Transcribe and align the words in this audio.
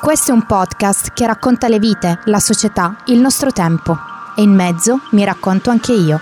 Questo 0.00 0.30
è 0.30 0.34
un 0.34 0.46
podcast 0.46 1.12
che 1.12 1.26
racconta 1.26 1.66
le 1.66 1.80
vite, 1.80 2.20
la 2.26 2.38
società, 2.38 2.98
il 3.06 3.18
nostro 3.18 3.50
tempo. 3.50 3.98
E 4.36 4.42
in 4.42 4.54
mezzo 4.54 5.00
mi 5.10 5.24
racconto 5.24 5.70
anche 5.70 5.92
io. 5.92 6.20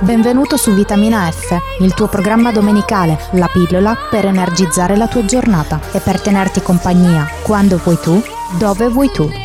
Benvenuto 0.00 0.56
su 0.56 0.72
Vitamina 0.72 1.30
F, 1.30 1.56
il 1.78 1.94
tuo 1.94 2.08
programma 2.08 2.50
domenicale, 2.50 3.18
la 3.32 3.46
pillola 3.46 3.96
per 4.10 4.26
energizzare 4.26 4.96
la 4.96 5.06
tua 5.06 5.24
giornata 5.24 5.80
e 5.92 6.00
per 6.00 6.20
tenerti 6.20 6.60
compagnia 6.60 7.24
quando 7.44 7.76
vuoi 7.76 7.98
tu, 8.00 8.20
dove 8.58 8.88
vuoi 8.88 9.12
tu. 9.12 9.41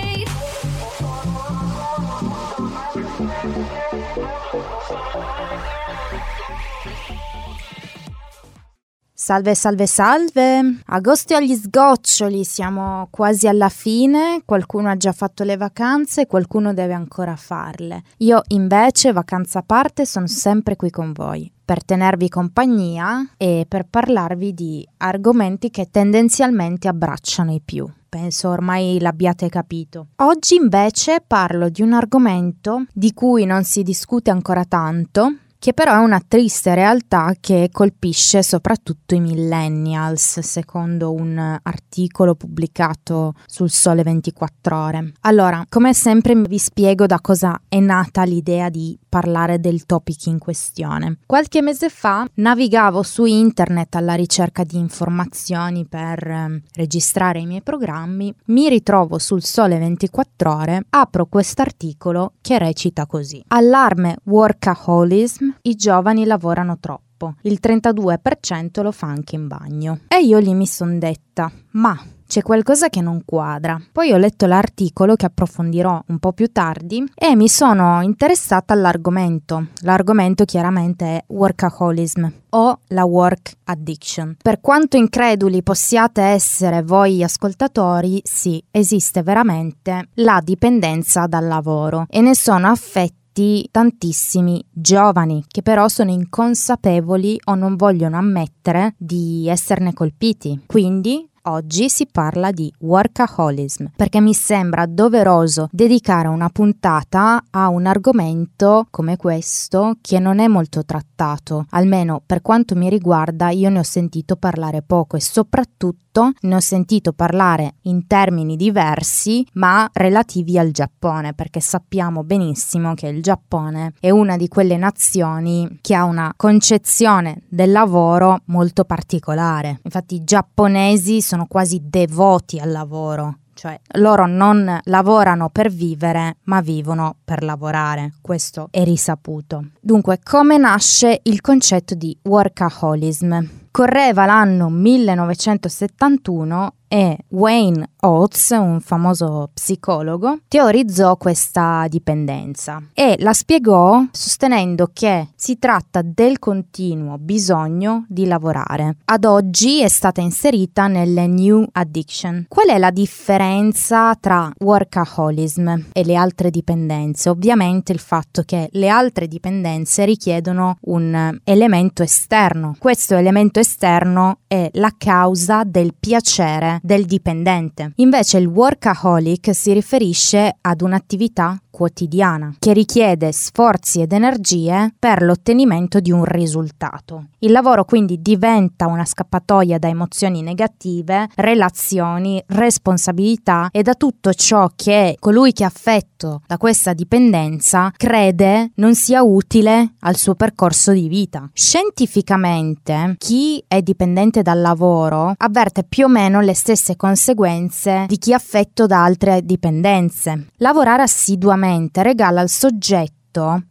Salve, 9.27 9.55
salve, 9.55 9.87
salve! 9.87 10.79
Agosto 10.85 11.35
agli 11.35 11.53
sgoccioli, 11.53 12.45
siamo 12.45 13.09
quasi 13.11 13.49
alla 13.49 13.67
fine, 13.67 14.41
qualcuno 14.45 14.89
ha 14.89 14.95
già 14.95 15.11
fatto 15.11 15.43
le 15.43 15.57
vacanze, 15.57 16.27
qualcuno 16.27 16.73
deve 16.73 16.93
ancora 16.93 17.35
farle. 17.35 18.03
Io 18.19 18.41
invece, 18.47 19.11
vacanza 19.11 19.59
a 19.59 19.63
parte, 19.65 20.05
sono 20.05 20.27
sempre 20.27 20.77
qui 20.77 20.89
con 20.91 21.11
voi 21.11 21.51
per 21.65 21.83
tenervi 21.83 22.29
compagnia 22.29 23.33
e 23.35 23.65
per 23.67 23.87
parlarvi 23.89 24.53
di 24.53 24.87
argomenti 24.95 25.71
che 25.71 25.89
tendenzialmente 25.91 26.87
abbracciano 26.87 27.51
i 27.51 27.59
più. 27.59 27.85
Penso 28.07 28.47
ormai 28.47 28.97
l'abbiate 29.01 29.49
capito. 29.49 30.07
Oggi 30.15 30.55
invece 30.55 31.21
parlo 31.27 31.67
di 31.67 31.81
un 31.81 31.91
argomento 31.91 32.85
di 32.93 33.13
cui 33.13 33.43
non 33.43 33.65
si 33.65 33.83
discute 33.83 34.31
ancora 34.31 34.63
tanto, 34.63 35.33
che 35.59 35.73
però 35.73 35.93
è 35.93 35.97
una 35.97 36.21
triste 36.25 36.75
realtà 36.75 37.33
che 37.39 37.69
colpisce 37.71 38.43
soprattutto 38.43 39.15
i 39.15 39.19
millennials, 39.19 40.39
secondo 40.39 41.13
un 41.13 41.59
articolo 41.61 42.35
pubblicato 42.35 43.33
sul 43.45 43.69
Sole 43.69 44.03
24 44.03 44.77
ore. 44.77 45.11
Allora, 45.21 45.65
come 45.67 45.93
sempre 45.93 46.35
vi 46.35 46.57
spiego 46.57 47.05
da 47.05 47.19
cosa 47.19 47.59
è 47.67 47.79
nata 47.79 48.23
l'idea 48.23 48.69
di 48.69 48.97
parlare 49.07 49.59
del 49.59 49.85
topic 49.85 50.27
in 50.27 50.37
questione. 50.37 51.17
Qualche 51.25 51.61
mese 51.61 51.89
fa 51.89 52.27
navigavo 52.35 53.01
su 53.03 53.25
internet 53.25 53.95
alla 53.95 54.13
ricerca 54.13 54.63
di 54.63 54.77
informazioni 54.77 55.85
per 55.87 56.27
eh, 56.27 56.61
registrare 56.73 57.39
i 57.39 57.45
miei 57.45 57.61
programmi, 57.61 58.33
mi 58.45 58.69
ritrovo 58.69 59.17
sul 59.17 59.43
Sole 59.43 59.79
24 59.79 60.53
ore, 60.53 60.85
apro 60.89 61.25
quest'articolo 61.25 62.33
che 62.41 62.59
recita 62.59 63.05
così: 63.05 63.43
Allarme 63.47 64.17
workaholism 64.23 65.46
i 65.63 65.75
giovani 65.75 66.25
lavorano 66.25 66.77
troppo. 66.79 67.35
Il 67.41 67.59
32% 67.61 68.81
lo 68.81 68.91
fa 68.91 69.07
anche 69.07 69.35
in 69.35 69.47
bagno. 69.47 69.99
E 70.07 70.21
io 70.21 70.37
lì 70.37 70.53
mi 70.53 70.67
son 70.67 70.99
detta, 70.99 71.51
ma 71.71 71.99
c'è 72.27 72.41
qualcosa 72.41 72.89
che 72.89 72.99
non 72.99 73.21
quadra. 73.25 73.81
Poi 73.91 74.11
ho 74.11 74.17
letto 74.17 74.45
l'articolo 74.45 75.15
che 75.15 75.25
approfondirò 75.25 76.03
un 76.07 76.19
po' 76.19 76.33
più 76.33 76.51
tardi 76.51 77.03
e 77.15 77.35
mi 77.35 77.47
sono 77.47 78.01
interessata 78.01 78.73
all'argomento. 78.73 79.67
L'argomento 79.81 80.43
chiaramente 80.43 81.05
è 81.05 81.23
workaholism 81.27 82.29
o 82.49 82.79
la 82.87 83.05
work 83.05 83.53
addiction. 83.63 84.35
Per 84.41 84.59
quanto 84.59 84.97
increduli 84.97 85.63
possiate 85.63 86.21
essere 86.21 86.83
voi 86.83 87.23
ascoltatori, 87.23 88.19
sì, 88.23 88.61
esiste 88.71 89.23
veramente 89.23 90.09
la 90.15 90.41
dipendenza 90.43 91.27
dal 91.27 91.47
lavoro 91.47 92.05
e 92.09 92.19
ne 92.19 92.35
sono 92.35 92.67
affetti 92.67 93.26
tantissimi 93.71 94.63
giovani 94.71 95.43
che 95.47 95.61
però 95.61 95.87
sono 95.87 96.11
inconsapevoli 96.11 97.39
o 97.45 97.55
non 97.55 97.75
vogliono 97.75 98.17
ammettere 98.17 98.95
di 98.97 99.47
esserne 99.47 99.93
colpiti. 99.93 100.63
Quindi 100.65 101.27
Oggi 101.49 101.87
si 101.89 102.05
parla 102.11 102.51
di 102.51 102.69
workaholism 102.79 103.85
perché 103.95 104.19
mi 104.19 104.33
sembra 104.33 104.85
doveroso 104.85 105.69
dedicare 105.71 106.27
una 106.27 106.49
puntata 106.49 107.41
a 107.51 107.69
un 107.69 107.85
argomento 107.85 108.85
come 108.89 109.15
questo 109.15 109.95
che 110.01 110.19
non 110.19 110.39
è 110.39 110.47
molto 110.47 110.83
trattato, 110.83 111.65
almeno 111.69 112.21
per 112.25 112.41
quanto 112.41 112.75
mi 112.75 112.89
riguarda 112.89 113.49
io 113.49 113.69
ne 113.69 113.79
ho 113.79 113.83
sentito 113.83 114.35
parlare 114.35 114.81
poco 114.81 115.15
e 115.15 115.21
soprattutto 115.21 116.05
ne 116.41 116.55
ho 116.55 116.59
sentito 116.59 117.13
parlare 117.13 117.75
in 117.83 118.07
termini 118.07 118.55
diversi 118.55 119.45
ma 119.53 119.87
relativi 119.93 120.57
al 120.57 120.71
Giappone 120.71 121.33
perché 121.33 121.59
sappiamo 121.59 122.23
benissimo 122.23 122.95
che 122.95 123.07
il 123.07 123.21
Giappone 123.21 123.93
è 123.99 124.09
una 124.09 124.35
di 124.35 124.47
quelle 124.47 124.77
nazioni 124.77 125.77
che 125.79 125.93
ha 125.93 126.03
una 126.05 126.33
concezione 126.35 127.43
del 127.47 127.71
lavoro 127.71 128.41
molto 128.45 128.83
particolare. 128.83 129.79
Infatti 129.83 130.15
i 130.15 130.23
giapponesi 130.23 131.21
sono 131.21 131.36
sono 131.37 131.45
quasi 131.45 131.79
devoti 131.83 132.59
al 132.59 132.71
lavoro, 132.71 133.37
cioè 133.53 133.79
loro 133.97 134.25
non 134.25 134.79
lavorano 134.85 135.49
per 135.49 135.69
vivere, 135.69 136.37
ma 136.45 136.61
vivono 136.61 137.17
per 137.23 137.43
lavorare. 137.43 138.13
Questo 138.21 138.69
è 138.71 138.83
risaputo. 138.83 139.67
Dunque, 139.79 140.19
come 140.23 140.57
nasce 140.57 141.19
il 141.23 141.41
concetto 141.41 141.93
di 141.93 142.17
workaholism? 142.23 143.37
Correva 143.69 144.25
l'anno 144.25 144.69
1971 144.69 146.73
e 146.87 147.17
Wayne 147.29 147.89
Oates, 148.01 148.51
un 148.51 148.79
famoso 148.79 149.49
psicologo, 149.53 150.39
teorizzò 150.47 151.17
questa 151.17 151.85
dipendenza 151.89 152.81
e 152.93 153.15
la 153.19 153.33
spiegò 153.33 154.05
sostenendo 154.11 154.91
che 154.93 155.29
si 155.35 155.57
tratta 155.57 156.01
del 156.03 156.39
continuo 156.39 157.17
bisogno 157.17 158.05
di 158.07 158.25
lavorare. 158.25 158.97
Ad 159.05 159.25
oggi 159.25 159.81
è 159.81 159.87
stata 159.87 160.21
inserita 160.21 160.87
nelle 160.87 161.27
New 161.27 161.65
Addiction. 161.71 162.45
Qual 162.47 162.67
è 162.67 162.77
la 162.77 162.91
differenza 162.91 164.15
tra 164.15 164.51
workaholism 164.57 165.87
e 165.91 166.05
le 166.05 166.15
altre 166.15 166.49
dipendenze? 166.49 167.29
Ovviamente 167.29 167.91
il 167.91 167.99
fatto 167.99 168.43
che 168.43 168.69
le 168.71 168.89
altre 168.89 169.27
dipendenze 169.27 170.05
richiedono 170.05 170.77
un 170.81 171.39
elemento 171.43 172.03
esterno. 172.03 172.75
Questo 172.79 173.15
elemento 173.15 173.59
esterno 173.59 174.39
è 174.47 174.69
la 174.73 174.93
causa 174.97 175.63
del 175.65 175.93
piacere 175.99 176.76
del 176.81 177.05
dipendente. 177.05 177.91
Invece 177.95 178.37
il 178.37 178.47
workaholic 178.47 179.53
si 179.53 179.73
riferisce 179.73 180.57
ad 180.61 180.81
un'attività 180.81 181.59
quotidiana 181.77 182.55
che 182.57 182.73
richiede 182.73 183.31
sforzi 183.31 184.01
ed 184.01 184.11
energie 184.11 184.95
per 184.97 185.21
l'ottenimento 185.21 185.99
di 185.99 186.11
un 186.11 186.25
risultato. 186.25 187.27
Il 187.39 187.51
lavoro 187.51 187.85
quindi 187.85 188.19
diventa 188.19 188.87
una 188.87 189.05
scappatoia 189.05 189.77
da 189.77 189.87
emozioni 189.87 190.41
negative, 190.41 191.29
relazioni, 191.35 192.43
responsabilità 192.47 193.69
e 193.71 193.83
da 193.83 193.93
tutto 193.93 194.33
ciò 194.33 194.71
che 194.75 195.17
colui 195.19 195.53
che 195.53 195.61
è 195.63 195.67
affetto 195.67 196.41
da 196.47 196.57
questa 196.57 196.93
dipendenza 196.93 197.93
crede 197.95 198.71
non 198.75 198.95
sia 198.95 199.21
utile 199.21 199.93
al 199.99 200.15
suo 200.15 200.33
percorso 200.33 200.91
di 200.93 201.07
vita. 201.07 201.47
Scientificamente 201.53 203.13
chi 203.19 203.63
è 203.67 203.83
dipendente 203.83 204.41
dal 204.41 204.61
lavoro 204.61 205.35
avverte 205.37 205.83
più 205.83 206.05
o 206.05 206.07
meno 206.07 206.41
le 206.41 206.55
stesse 206.55 206.66
conseguenze 206.95 208.05
di 208.07 208.17
chi 208.17 208.33
affetto 208.33 208.85
da 208.85 209.03
altre 209.03 209.41
dipendenze. 209.43 210.47
Lavorare 210.57 211.03
assiduamente 211.03 212.03
regala 212.03 212.41
al 212.41 212.49
soggetto 212.49 213.16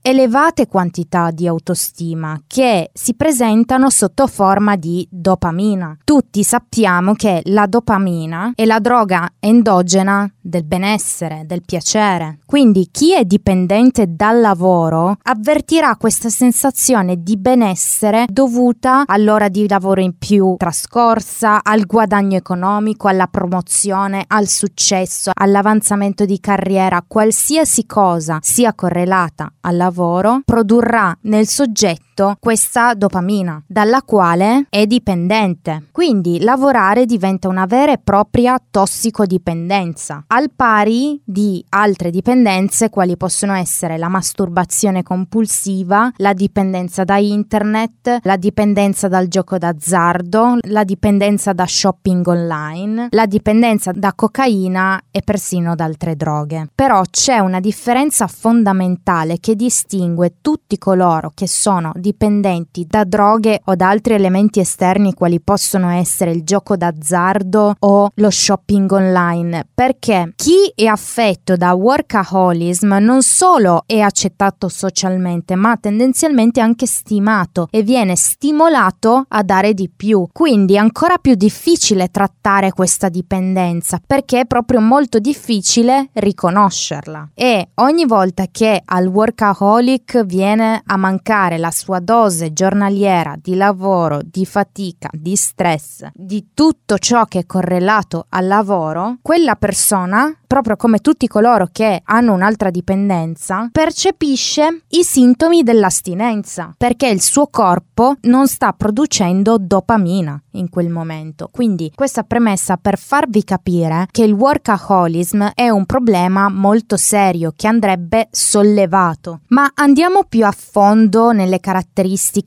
elevate 0.01 0.67
quantità 0.67 1.31
di 1.31 1.47
autostima 1.47 2.41
che 2.47 2.91
si 2.93 3.15
presentano 3.15 3.91
sotto 3.91 4.27
forma 4.27 4.77
di 4.77 5.07
dopamina. 5.11 5.99
Tutti 6.05 6.43
sappiamo 6.43 7.15
che 7.15 7.41
la 7.47 7.67
dopamina 7.67 8.53
è 8.55 8.65
la 8.65 8.79
droga 8.79 9.29
endogena 9.41 10.31
del 10.41 10.65
benessere, 10.65 11.43
del 11.47 11.63
piacere. 11.65 12.39
Quindi 12.47 12.89
chi 12.91 13.13
è 13.15 13.25
dipendente 13.25 14.15
dal 14.15 14.41
lavoro 14.41 15.17
avvertirà 15.23 15.97
questa 15.97 16.29
sensazione 16.29 17.23
di 17.23 17.37
benessere 17.37 18.27
dovuta 18.29 19.03
all'ora 19.07 19.49
di 19.49 19.67
lavoro 19.69 20.01
in 20.01 20.17
più 20.17 20.55
trascorsa, 20.57 21.63
al 21.63 21.85
guadagno 21.85 22.37
economico, 22.37 23.09
alla 23.09 23.27
promozione, 23.27 24.25
al 24.29 24.47
successo, 24.47 25.31
all'avanzamento 25.35 26.25
di 26.25 26.39
carriera, 26.39 27.05
qualsiasi 27.07 27.87
cosa 27.87 28.39
sia 28.41 28.75
correlata 28.75 29.53
al 29.61 29.77
lavoro 29.77 30.41
produrrà 30.45 31.17
nel 31.23 31.47
soggetto 31.47 32.06
questa 32.41 32.95
dopamina 32.95 33.63
dalla 33.67 34.03
quale 34.03 34.67
è 34.71 34.87
dipendente. 34.87 35.85
Quindi 35.93 36.41
lavorare 36.41 37.05
diventa 37.07 37.49
una 37.49 37.67
vera 37.67 37.93
e 37.93 37.99
propria 37.99 38.61
tossicodipendenza 38.71 40.25
al 40.29 40.51
pari 40.55 41.21
di 41.25 41.65
altre 41.71 42.11
dipendenze 42.11 42.89
quali 42.89 43.17
possono 43.17 43.55
essere 43.55 43.99
la 43.99 44.09
masturbazione 44.09 45.03
compulsiva, 45.03 46.11
la 46.17 46.33
dipendenza 46.33 47.05
da 47.05 47.19
internet, 47.19 48.19
la 48.23 48.37
dipendenza 48.37 49.09
dal 49.09 49.29
gioco 49.29 49.59
d'azzardo, 49.59 50.59
la 50.69 50.85
dipendenza 50.85 51.53
da 51.53 51.67
shopping 51.67 52.27
online, 52.27 53.09
la 53.11 53.27
dipendenza 53.27 53.93
da 53.93 54.13
cocaina 54.15 55.01
e 55.11 55.23
persino 55.23 55.75
da 55.75 55.85
altre 55.85 56.17
droghe. 56.17 56.69
Però 56.75 57.03
c'è 57.09 57.39
una 57.39 57.61
differenza 57.61 58.27
fondamentale 58.27 59.39
che 59.39 59.55
distingue 59.55 60.37
tutti 60.41 60.79
coloro 60.79 61.33
che 61.35 61.49
sono 61.49 61.93
dipendenti 62.07 62.87
da 62.89 63.03
droghe 63.03 63.61
o 63.65 63.75
da 63.75 63.89
altri 63.89 64.15
elementi 64.15 64.61
esterni 64.61 65.13
quali 65.13 65.41
possono 65.41 65.91
essere 65.91 66.31
il 66.31 66.45
gioco 66.45 66.77
d'azzardo 66.77 67.75
o 67.77 68.11
lo 68.15 68.31
shopping 68.31 68.91
online, 68.93 69.67
perché 69.75 70.33
chi 70.37 70.73
è 70.73 70.85
affetto 70.85 71.57
da 71.57 71.73
workaholism 71.73 72.99
non 73.01 73.23
solo 73.23 73.83
è 73.87 73.99
accettato 73.99 74.69
socialmente, 74.69 75.57
ma 75.57 75.77
tendenzialmente 75.77 76.61
anche 76.61 76.87
stimato 76.87 77.67
e 77.73 77.83
viene 77.83 78.15
stimolato 78.15 79.25
a 79.27 79.43
dare 79.43 79.75
di 79.75 79.91
più. 79.95 80.29
Quindi 80.31 80.75
è 80.75 80.79
ancora 80.79 81.17
più 81.19 81.35
difficile 81.35 82.09
trattare 82.09 82.71
questa 82.71 83.09
dipendenza 83.09 84.01
perché 84.05 84.41
è 84.41 84.47
proprio 84.47 84.81
molto 84.81 85.19
difficile 85.19 86.11
riconoscerla. 86.13 87.31
E 87.35 87.71
ogni 87.75 88.07
volta 88.07 88.45
che 88.51 88.81
al 88.85 89.07
workaholic 89.07 90.25
viene 90.25 90.83
a 90.87 90.97
mancare 90.97 91.59
la 91.59 91.71
sua 91.73 91.96
dose 92.01 92.53
giornaliera 92.53 93.35
di 93.41 93.55
lavoro, 93.55 94.21
di 94.25 94.45
fatica, 94.47 95.09
di 95.13 95.37
stress, 95.37 96.07
di 96.15 96.49
tutto 96.55 96.99
ciò 96.99 97.25
che 97.25 97.41
è 97.41 97.47
correlato 97.47 98.27
al 98.31 98.47
lavoro, 98.47 99.19
quella 99.23 99.57
persona 99.57 100.35
proprio 100.47 100.77
come 100.77 101.01
tutti 101.01 101.27
coloro 101.27 101.69
che 101.71 102.01
hanno 102.05 102.33
un'altra 102.33 102.71
dipendenza, 102.71 103.69
percepisce 103.71 104.83
i 104.91 105.03
sintomi 105.03 105.63
dell'astinenza 105.63 106.75
perché 106.77 107.09
il 107.09 107.21
suo 107.21 107.49
corpo 107.49 108.15
non 108.23 108.47
sta 108.47 108.73
producendo 108.73 109.59
dopamina 109.59 110.41
in 110.53 110.69
quel 110.71 110.89
momento. 110.89 111.49
Quindi 111.51 111.93
questa 111.95 112.23
premessa 112.23 112.77
per 112.77 112.97
farvi 112.97 113.45
capire 113.45 114.07
che 114.11 114.23
il 114.23 114.33
workaholism 114.33 115.51
è 115.55 115.69
un 115.69 115.85
problema 115.85 116.49
molto 116.49 116.97
serio 116.97 117.53
che 117.55 117.67
andrebbe 117.67 118.29
sollevato. 118.31 119.41
Ma 119.49 119.71
andiamo 119.75 120.25
più 120.25 120.45
a 120.47 120.55
fondo 120.57 121.33
nelle 121.33 121.61
caratteristiche 121.61 121.86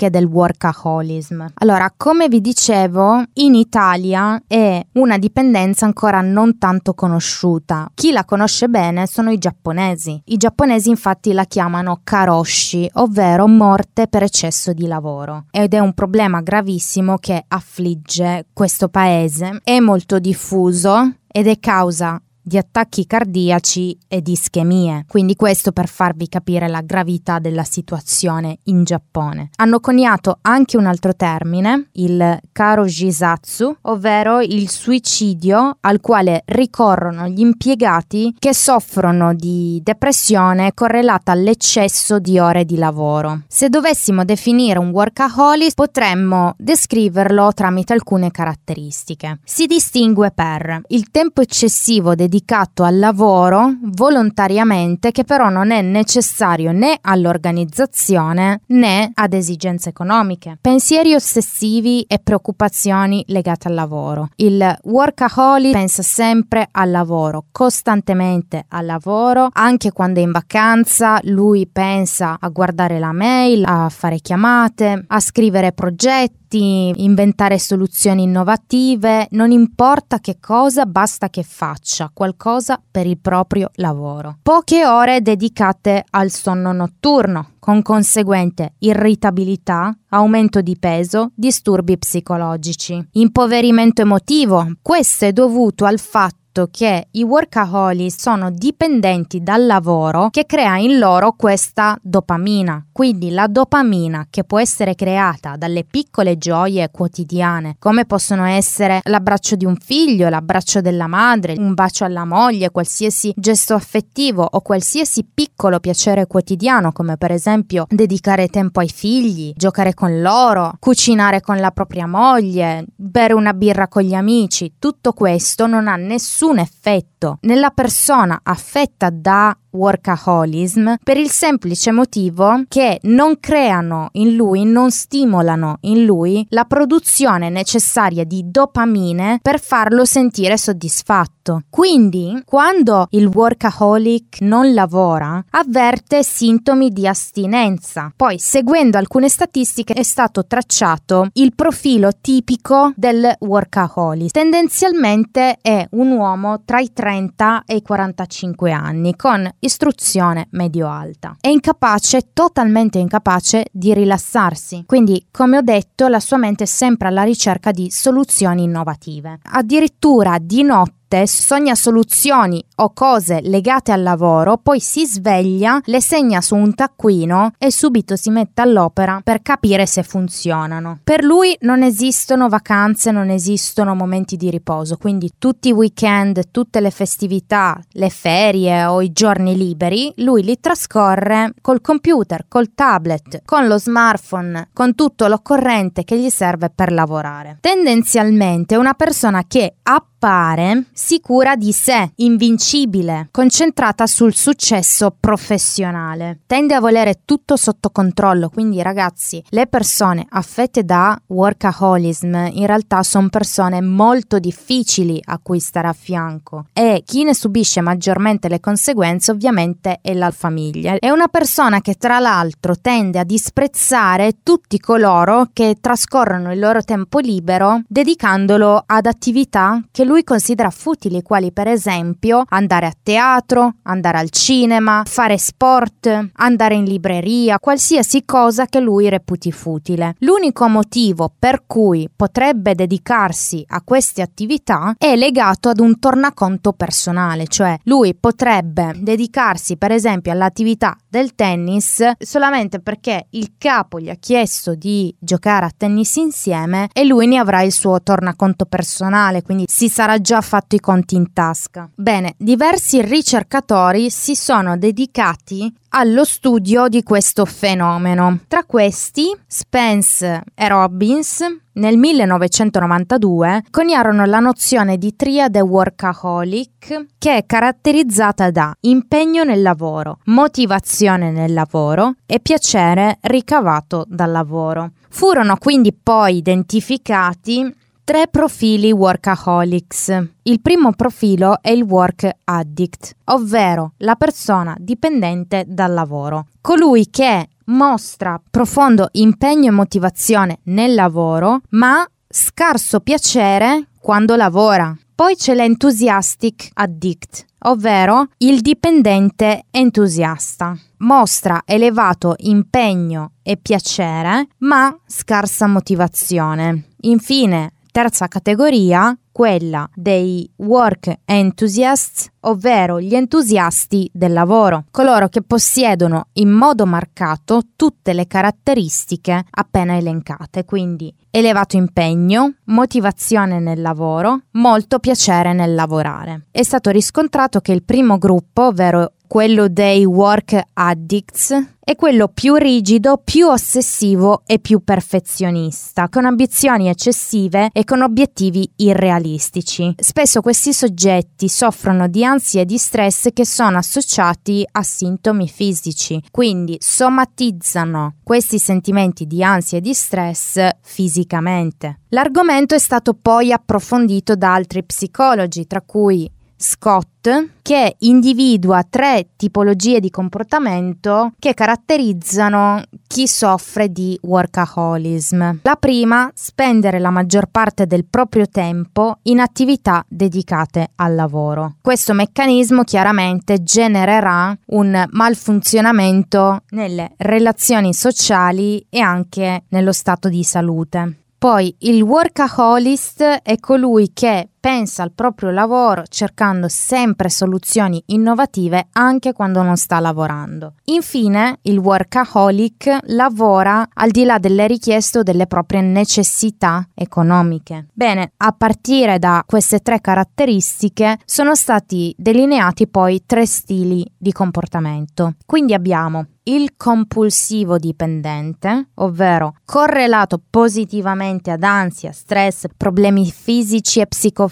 del 0.10 0.26
workaholism. 0.26 1.46
Allora, 1.56 1.92
come 1.96 2.28
vi 2.28 2.42
dicevo, 2.42 3.24
in 3.34 3.56
Italia 3.56 4.42
è 4.48 4.86
una 4.94 5.18
dipendenza 5.18 5.86
ancora 5.86 6.22
non 6.22 6.58
tanto 6.58 6.94
conosciuta. 6.94 7.90
Chi 7.94 8.12
la 8.12 8.26
conosce 8.26 8.68
bene 8.68 9.08
sono 9.08 9.32
i 9.32 9.38
giapponesi. 9.38 10.22
I 10.26 10.38
giapponesi 10.38 10.90
infatti 10.90 11.34
la 11.34 11.46
chiamano 11.46 12.02
karoshi, 12.04 12.90
ovvero 12.94 13.48
morte 13.48 14.08
per 14.08 14.24
eccesso 14.24 14.74
di 14.74 14.88
lavoro. 14.88 15.46
Ed 15.52 15.74
è 15.74 15.80
un 15.80 15.94
problema 15.94 16.42
gravissimo 16.42 17.18
che 17.18 17.44
affligge 17.48 18.48
questo 18.54 18.90
paese. 18.90 19.60
È 19.64 19.80
molto 19.80 20.20
diffuso 20.20 21.14
ed 21.32 21.48
è 21.48 21.60
causa 21.60 22.22
di 22.50 22.58
attacchi 22.58 23.06
cardiaci 23.06 23.96
e 24.08 24.24
di 24.24 24.32
ischemie. 24.32 25.06
Quindi 25.08 25.36
questo 25.36 25.72
per 25.72 25.88
farvi 25.88 26.28
capire 26.28 26.68
la 26.68 26.82
gravità 26.82 27.38
della 27.38 27.64
situazione 27.64 28.58
in 28.64 28.84
Giappone. 28.84 29.52
Hanno 29.58 29.80
coniato 29.80 30.40
anche 30.42 30.76
un 30.76 30.88
altro 30.88 31.16
termine, 31.16 31.90
il 31.94 32.40
karojisatsu, 32.52 33.78
ovvero 33.84 34.42
il 34.42 34.68
suicidio 34.68 35.78
al 35.82 36.02
quale 36.02 36.42
ricorrono 36.48 37.28
gli 37.28 37.42
impiegati 37.42 38.36
che 38.40 38.56
soffrono 38.56 39.36
di 39.36 39.80
depressione 39.84 40.74
correlata 40.74 41.32
all'eccesso 41.32 42.18
di 42.18 42.40
ore 42.40 42.66
di 42.66 42.78
lavoro. 42.78 43.44
Se 43.48 43.70
dovessimo 43.70 44.26
definire 44.26 44.80
un 44.80 44.90
workaholic 44.90 45.76
potremmo 45.76 46.56
descriverlo 46.58 47.54
tramite 47.54 47.94
alcune 47.94 48.32
caratteristiche. 48.32 49.40
Si 49.44 49.68
distingue 49.68 50.32
per 50.32 50.82
il 50.88 51.12
tempo 51.12 51.42
eccessivo 51.42 52.16
dedicato 52.16 52.38
dedicato 52.40 52.84
al 52.84 52.98
lavoro 52.98 53.76
volontariamente 53.82 55.12
che 55.12 55.24
però 55.24 55.50
non 55.50 55.72
è 55.72 55.82
necessario 55.82 56.72
né 56.72 56.98
all'organizzazione 57.02 58.62
né 58.68 59.12
ad 59.14 59.34
esigenze 59.34 59.90
economiche. 59.90 60.58
Pensieri 60.62 61.14
ossessivi 61.14 62.04
e 62.04 62.20
preoccupazioni 62.20 63.24
legate 63.28 63.68
al 63.68 63.74
lavoro. 63.74 64.30
Il 64.36 64.78
workaholic 64.84 65.74
pensa 65.74 66.02
sempre 66.02 66.68
al 66.72 66.92
lavoro, 66.92 67.46
costantemente 67.52 68.66
al 68.70 68.86
lavoro, 68.86 69.50
anche 69.52 69.92
quando 69.92 70.20
è 70.20 70.24
in 70.24 70.32
vacanza 70.32 71.20
lui 71.24 71.68
pensa 71.68 72.38
a 72.40 72.48
guardare 72.50 73.00
la 73.00 73.12
mail, 73.12 73.64
a 73.66 73.90
fare 73.90 74.20
chiamate, 74.20 75.04
a 75.08 75.20
scrivere 75.20 75.74
progetti 75.74 76.38
inventare 76.50 77.60
soluzioni 77.60 78.24
innovative, 78.24 79.28
non 79.32 79.52
importa 79.52 80.20
che 80.20 80.38
cosa, 80.40 80.86
basta 80.86 81.30
che 81.30 81.44
faccia 81.44 82.10
qualcosa 82.20 82.82
per 82.92 83.08
il 83.08 83.18
proprio 83.18 83.70
lavoro. 83.76 84.40
Poche 84.44 84.86
ore 84.86 85.22
dedicate 85.22 86.04
al 86.10 86.32
sonno 86.32 86.74
notturno, 86.74 87.52
con 87.60 87.82
conseguente 87.82 88.74
irritabilità, 88.80 89.98
aumento 90.10 90.60
di 90.60 90.78
peso, 90.78 91.32
disturbi 91.34 91.98
psicologici, 91.98 93.08
impoverimento 93.14 94.02
emotivo. 94.02 94.68
Questo 94.82 95.26
è 95.26 95.32
dovuto 95.32 95.86
al 95.86 96.00
fatto 96.00 96.39
fatto 96.60 96.68
che 96.72 97.08
i 97.12 97.24
workaholic 97.24 98.20
sono 98.20 98.52
dipendenti 98.52 99.42
dal 99.42 99.66
lavoro 99.66 100.30
che 100.30 100.46
crea 100.46 100.78
in 100.78 100.98
loro 100.98 101.34
questa 101.34 101.98
dopamina. 102.02 102.86
Quindi 102.92 103.32
la 103.32 103.48
dopamina 103.48 104.28
che 104.30 104.44
può 104.44 104.60
essere 104.60 104.96
creata 104.96 105.56
dalle 105.56 105.86
piccole 105.86 106.38
gioie 106.38 106.90
quotidiane, 106.92 107.76
come 107.80 108.06
possono 108.06 108.44
essere 108.46 109.00
l'abbraccio 109.04 109.56
di 109.56 109.66
un 109.66 109.78
figlio, 109.78 110.28
l'abbraccio 110.28 110.82
della 110.82 111.08
madre, 111.08 111.56
un 111.58 111.74
bacio 111.74 112.04
alla 112.04 112.26
moglie, 112.26 112.72
qualsiasi 112.72 113.32
gesto 113.36 113.74
affettivo 113.74 114.46
o 114.50 114.60
qualsiasi 114.62 115.26
piccolo 115.34 115.80
piacere 115.80 116.28
quotidiano, 116.28 116.92
come 116.92 117.16
per 117.18 117.32
esempio 117.32 117.86
dedicare 117.90 118.48
tempo 118.48 118.80
ai 118.82 118.90
figli, 118.90 119.54
giocare 119.56 119.94
con 119.94 120.22
loro, 120.22 120.74
cucinare 120.80 121.42
con 121.42 121.58
la 121.58 121.72
propria 121.72 122.08
moglie, 122.08 122.86
bere 122.96 123.34
una 123.34 123.54
birra 123.54 123.88
con 123.88 124.02
gli 124.02 124.14
amici, 124.14 124.74
tutto 124.80 125.14
questo 125.14 125.68
non 125.68 125.88
ha 125.88 125.96
nessun 125.96 126.49
nessun 126.50 126.60
effetto 126.60 127.38
nella 127.42 127.70
persona 127.70 128.40
affetta 128.44 129.10
da 129.10 129.56
workaholism 129.72 130.96
per 131.04 131.18
il 131.18 131.30
semplice 131.30 131.92
motivo 131.92 132.64
che 132.68 133.00
non 133.04 133.40
creano 133.40 134.10
in 134.14 134.36
lui, 134.36 134.66
non 134.66 134.92
stimolano 134.92 135.78
in 135.82 136.06
lui 136.06 136.46
la 136.50 136.66
produzione 136.66 137.50
necessaria 137.50 138.24
di 138.24 138.44
dopamine 138.46 139.40
per 139.42 139.60
farlo 139.60 140.06
sentire 140.06 140.58
soddisfatto. 140.58 141.64
Quindi, 141.70 142.42
quando 142.46 143.08
il 143.12 143.26
workaholic 143.26 144.42
non 144.42 144.74
lavora, 144.74 145.44
avverte 145.52 146.24
sintomi 146.24 146.90
di 146.90 147.08
astinenza. 147.08 148.12
Poi, 148.16 148.38
seguendo 148.38 148.98
alcune 148.98 149.30
statistiche, 149.30 149.94
è 149.94 150.04
stato 150.04 150.46
tracciato 150.46 151.28
il 151.34 151.54
profilo 151.56 152.12
tipico 152.20 152.92
del 152.96 153.34
workaholic. 153.40 154.32
Tendenzialmente 154.32 155.58
è 155.62 155.88
un 155.92 156.12
uomo 156.12 156.62
tra 156.66 156.80
i 156.80 156.92
30 156.94 157.64
e 157.66 157.78
i 157.78 157.82
45 157.82 158.72
anni, 158.72 159.16
con 159.16 159.50
istruzione 159.60 160.48
medio-alta. 160.52 161.38
È 161.40 161.48
incapace, 161.48 162.30
totalmente 162.34 163.00
incapace 163.00 163.66
di 163.72 163.94
rilassarsi. 163.94 164.84
Quindi, 164.86 165.28
come 165.32 165.58
ho 165.58 165.62
detto, 165.62 166.08
la 166.08 166.20
sua 166.20 166.38
mente 166.38 166.64
è 166.66 166.68
sempre 166.68 167.08
alla 167.08 167.24
ricerca 167.24 167.72
di 167.72 167.90
soluzioni 167.90 168.64
innovative. 168.64 169.40
Addirittura 169.44 170.38
di 170.40 170.64
notte 170.64 170.98
notte 171.10 171.26
sogna 171.26 171.74
soluzioni 171.74 172.64
o 172.76 172.94
cose 172.94 173.42
legate 173.42 173.92
al 173.92 174.04
lavoro, 174.04 174.58
poi 174.58 174.80
si 174.80 175.06
sveglia, 175.06 175.82
le 175.86 176.02
segna 176.02 176.40
su 176.40 176.56
un 176.56 176.76
taccuino 176.76 177.54
e 177.58 177.72
subito 177.72 178.16
si 178.16 178.30
mette 178.30 178.62
all'opera 178.62 179.20
per 179.24 179.42
capire 179.42 179.86
se 179.86 180.04
funzionano. 180.04 181.00
Per 181.04 181.24
lui 181.24 181.58
non 181.62 181.82
esistono 181.82 182.48
vacanze, 182.48 183.12
non 183.12 183.30
esistono 183.30 183.96
momenti 183.96 184.38
di 184.38 184.50
riposo, 184.50 184.98
quindi 184.98 185.34
tutti 185.38 185.70
i 185.70 185.74
weekend, 185.74 186.52
tutte 186.52 186.80
le 186.80 186.92
festività, 186.92 187.82
le 187.94 188.10
ferie 188.10 188.86
o 188.86 189.02
i 189.02 189.12
giorni 189.12 189.58
liberi, 189.58 190.14
lui 190.18 190.44
li 190.44 190.60
trascorre 190.60 191.54
col 191.60 191.82
computer, 191.82 192.46
col 192.48 192.74
tablet, 192.74 193.42
con 193.46 193.68
lo 193.68 193.80
smartphone, 193.80 194.70
con 194.74 194.96
tutto 194.96 195.28
l'occorrente 195.28 196.04
che 196.04 196.18
gli 196.18 196.30
serve 196.30 196.70
per 196.70 196.92
lavorare. 196.92 197.58
Tendenzialmente 197.60 198.76
una 198.76 198.94
persona 198.94 199.44
che 199.48 199.76
appare 200.20 200.88
sicura 200.92 201.56
di 201.56 201.72
sé, 201.72 202.12
invincibile, 202.16 203.30
concentrata 203.32 204.06
sul 204.06 204.36
successo 204.36 205.16
professionale. 205.18 206.40
Tende 206.46 206.76
a 206.76 206.82
volere 206.82 207.22
tutto 207.24 207.56
sotto 207.56 207.90
controllo, 207.90 208.50
quindi 208.50 208.82
ragazzi, 208.82 209.42
le 209.52 209.68
persone 209.68 210.26
affette 210.28 210.84
da 210.84 211.18
workaholism 211.28 212.50
in 212.52 212.66
realtà 212.66 213.02
sono 213.02 213.30
persone 213.30 213.80
molto 213.80 214.40
difficili 214.40 215.22
a 215.24 215.40
cui 215.42 215.62
stare 215.62 215.88
a 215.88 215.94
fianco 215.94 216.66
e 216.74 217.02
chi 217.06 217.24
ne 217.24 217.34
subisce 217.34 217.80
maggiormente 217.80 218.50
le 218.50 218.60
conseguenze 218.60 219.32
ovviamente 219.32 220.00
è 220.02 220.14
la 220.14 220.32
famiglia. 220.32 220.96
È 221.00 221.10
una 221.10 221.30
persona 221.30 221.80
che 221.80 221.94
tra 221.94 222.20
l'altro 222.20 222.76
tende 222.76 223.20
a 223.20 223.24
disprezzare 223.24 224.40
tutti 224.44 224.80
coloro 224.80 225.48
che 225.54 225.78
trascorrono 225.80 226.52
il 226.52 226.60
loro 226.60 226.84
tempo 226.84 227.20
libero 227.20 227.84
dedicandolo 227.88 228.84
ad 228.86 229.06
attività 229.06 229.82
che 229.92 230.08
lui 230.10 230.24
considera 230.24 230.72
futili, 230.72 231.22
quali 231.22 231.52
per 231.52 231.68
esempio 231.68 232.44
andare 232.50 232.88
a 232.88 232.94
teatro, 233.02 233.76
andare 233.84 234.18
al 234.18 234.32
cinema, 234.32 235.04
fare 235.06 235.38
sport, 235.38 236.30
andare 236.34 236.74
in 236.74 236.86
libreria, 236.86 237.60
qualsiasi 237.60 238.26
cosa 238.26 238.66
che 238.66 238.80
lui 238.80 239.08
reputi 239.08 239.52
futile. 239.52 240.16
L'unico 240.20 240.68
motivo 240.68 241.32
per 241.38 241.66
cui 241.68 242.10
potrebbe 242.14 242.74
dedicarsi 242.74 243.64
a 243.68 243.84
queste 243.84 244.24
attività 244.24 244.96
è 244.98 245.16
legato 245.16 245.70
ad 245.70 245.80
un 245.80 246.00
tornaconto 246.00 246.74
personale, 246.74 247.46
cioè 247.46 247.78
lui 247.84 248.16
potrebbe 248.16 248.94
dedicarsi 248.98 249.78
per 249.78 249.92
esempio 249.92 250.32
all'attività 250.32 250.98
del 251.08 251.36
tennis 251.36 252.04
solamente 252.18 252.80
perché 252.80 253.28
il 253.32 253.54
capo 253.60 254.00
gli 254.00 254.10
ha 254.10 254.16
chiesto 254.16 254.74
di 254.74 255.14
giocare 255.20 255.68
a 255.68 255.72
tennis 255.76 256.16
insieme 256.16 256.90
e 256.94 257.06
lui 257.06 257.28
ne 257.28 257.38
avrà 257.38 257.62
il 257.62 257.72
suo 257.72 258.02
tornaconto 258.02 258.66
personale, 258.66 259.44
quindi 259.44 259.66
si 259.68 259.88
sarà 260.00 260.22
già 260.22 260.40
fatto 260.40 260.76
i 260.76 260.80
conti 260.80 261.16
in 261.16 261.34
tasca. 261.34 261.90
Bene, 261.94 262.36
diversi 262.38 263.02
ricercatori 263.02 264.10
si 264.10 264.34
sono 264.34 264.78
dedicati 264.78 265.70
allo 265.90 266.24
studio 266.24 266.88
di 266.88 267.04
questo 267.04 267.44
fenomeno. 267.44 268.40
Tra 268.48 268.64
questi, 268.64 269.26
Spence 269.46 270.42
e 270.56 270.68
Robbins 270.70 271.44
nel 271.74 271.98
1992 271.98 273.66
coniarono 273.70 274.24
la 274.24 274.40
nozione 274.40 274.98
di 274.98 275.18
triade 275.18 275.60
workaholic 275.60 277.08
che 277.18 277.36
è 277.36 277.46
caratterizzata 277.46 278.52
da 278.52 278.74
impegno 278.82 279.44
nel 279.44 279.62
lavoro, 279.62 280.20
motivazione 280.26 281.30
nel 281.30 281.52
lavoro 281.52 282.14
e 282.26 282.40
piacere 282.40 283.18
ricavato 283.24 284.06
dal 284.08 284.32
lavoro. 284.32 284.92
Furono 285.10 285.58
quindi 285.58 285.92
poi 285.92 286.38
identificati 286.38 287.76
tre 288.10 288.28
profili 288.28 288.92
workaholics. 288.92 290.30
Il 290.42 290.62
primo 290.62 290.94
profilo 290.94 291.62
è 291.62 291.70
il 291.70 291.84
work 291.84 292.28
addict, 292.44 293.16
ovvero 293.26 293.92
la 293.98 294.16
persona 294.16 294.76
dipendente 294.80 295.64
dal 295.68 295.94
lavoro, 295.94 296.48
colui 296.60 297.12
che 297.12 297.50
mostra 297.66 298.42
profondo 298.50 299.10
impegno 299.12 299.68
e 299.68 299.74
motivazione 299.74 300.58
nel 300.64 300.96
lavoro, 300.96 301.62
ma 301.70 302.04
scarso 302.28 303.00
piacere 303.02 303.90
quando 304.00 304.36
lavora. 304.36 304.98
Poi 305.14 305.36
c'è 305.36 305.54
l'enthusiastic 305.54 306.70
addict, 306.74 307.46
ovvero 307.66 308.30
il 308.38 308.62
dipendente 308.62 309.66
entusiasta. 309.70 310.76
Mostra 311.02 311.62
elevato 311.64 312.34
impegno 312.38 313.34
e 313.44 313.56
piacere, 313.58 314.48
ma 314.60 314.98
scarsa 315.06 315.68
motivazione. 315.68 316.86
Infine, 317.02 317.74
terza 317.92 318.28
categoria, 318.28 319.18
quella 319.32 319.90
dei 319.94 320.50
work 320.58 321.20
enthusiasts, 321.26 322.28
ovvero 322.42 323.00
gli 323.00 323.16
entusiasti 323.16 324.10
del 324.14 324.34
lavoro, 324.34 324.86
coloro 324.92 325.30
che 325.30 325.42
possiedono 325.42 326.28
in 326.34 326.50
modo 326.50 326.86
marcato 326.86 327.62
tutte 327.76 328.14
le 328.14 328.28
caratteristiche 328.28 329.46
appena 329.50 329.96
elencate, 329.96 330.66
quindi 330.66 331.14
elevato 331.32 331.78
impegno, 331.78 332.56
motivazione 332.66 333.60
nel 333.60 333.82
lavoro, 333.82 334.42
molto 334.52 335.00
piacere 335.00 335.54
nel 335.54 335.74
lavorare. 335.74 336.48
È 336.52 336.64
stato 336.64 336.90
riscontrato 336.90 337.60
che 337.62 337.72
il 337.72 337.84
primo 337.84 338.18
gruppo, 338.18 338.68
ovvero 338.68 339.14
quello 339.28 339.68
dei 339.68 340.06
work 340.06 340.60
addicts, 340.74 341.78
è 341.90 341.96
quello 341.96 342.28
più 342.28 342.54
rigido, 342.54 343.18
più 343.18 343.48
ossessivo 343.48 344.44
e 344.46 344.60
più 344.60 344.84
perfezionista, 344.84 346.08
con 346.08 346.24
ambizioni 346.24 346.88
eccessive 346.88 347.72
e 347.74 347.84
con 347.84 348.04
obiettivi 348.04 348.70
irrealistici. 348.76 349.96
Spesso 349.98 350.42
questi 350.42 350.72
soggetti 350.72 351.48
soffrono 351.48 352.08
di 352.08 352.24
ansia 352.24 352.62
e 352.62 352.66
di 352.66 352.78
stress 352.78 353.30
che 353.34 353.44
sono 353.44 353.80
associati 353.80 354.64
a 354.72 354.84
sintomi 354.84 355.50
fisici, 355.50 356.22
quindi 356.30 356.78
somatizzano 356.80 358.18
questi 358.22 358.60
sentimenti 358.60 359.26
di 359.26 359.44
ansia 359.44 359.80
e 359.80 359.82
di 359.82 359.96
stress 359.96 360.60
fisicamente. 360.84 362.02
L'argomento 362.10 362.76
è 362.76 362.80
stato 362.80 363.16
poi 363.20 363.52
approfondito 363.52 364.36
da 364.36 364.54
altri 364.54 364.84
psicologi, 364.84 365.66
tra 365.66 365.82
cui 365.82 366.30
Scott 366.62 367.30
che 367.62 367.96
individua 368.00 368.86
tre 368.88 369.30
tipologie 369.38 370.02
di 370.02 370.10
comportamento 370.10 371.32
che 371.40 371.54
caratterizzano 371.54 372.84
chi 373.08 373.28
soffre 373.28 373.90
di 373.90 374.20
workaholism. 374.22 375.60
La 375.62 375.78
prima, 375.78 376.30
spendere 376.36 377.00
la 377.00 377.12
maggior 377.12 377.48
parte 377.50 377.88
del 377.88 378.04
proprio 378.04 378.46
tempo 378.48 379.20
in 379.24 379.40
attività 379.40 380.04
dedicate 380.06 380.90
al 380.96 381.16
lavoro. 381.16 381.76
Questo 381.82 382.14
meccanismo 382.14 382.84
chiaramente 382.84 383.64
genererà 383.64 384.54
un 384.68 385.06
malfunzionamento 385.12 386.64
nelle 386.72 387.14
relazioni 387.18 387.94
sociali 387.94 388.86
e 388.90 389.00
anche 389.00 389.64
nello 389.70 389.94
stato 389.94 390.28
di 390.28 390.44
salute. 390.44 391.20
Poi 391.40 391.74
il 391.80 392.02
workaholist 392.02 393.24
è 393.24 393.58
colui 393.60 394.12
che 394.14 394.50
pensa 394.60 395.04
al 395.04 395.12
proprio 395.12 395.52
lavoro 395.52 396.04
cercando 396.08 396.68
sempre 396.68 397.30
soluzioni 397.30 398.02
innovative 398.08 398.88
anche 398.92 399.34
quando 399.34 399.62
non 399.62 399.78
sta 399.78 400.00
lavorando. 400.00 400.74
Infine, 400.86 401.60
il 401.64 401.78
workaholic 401.78 402.98
lavora 403.08 403.88
al 403.94 404.10
di 404.10 404.24
là 404.24 404.38
delle 404.38 404.68
richieste 404.68 405.20
o 405.20 405.24
delle 405.24 405.48
proprie 405.48 405.82
necessità 405.82 406.88
economiche. 406.94 407.88
Bene, 407.94 408.34
a 408.38 408.52
partire 408.52 409.20
da 409.20 409.44
queste 409.46 409.80
tre 409.80 410.02
caratteristiche 410.02 411.20
sono 411.26 411.56
stati 411.56 412.14
delineati 412.18 412.88
poi 412.88 413.24
tre 413.26 413.46
stili 413.46 414.06
di 414.18 414.32
comportamento. 414.32 415.36
Quindi 415.46 415.74
abbiamo 415.74 416.26
il 416.44 416.74
compulsivo 416.76 417.78
dipendente, 417.78 418.90
ovvero 418.96 419.58
correlato 419.66 420.42
positivamente 420.50 421.52
ad 421.52 421.62
ansia, 421.62 422.12
stress, 422.12 422.66
problemi 422.76 423.30
fisici 423.30 424.00
e 424.00 424.08
psicofisici 424.08 424.49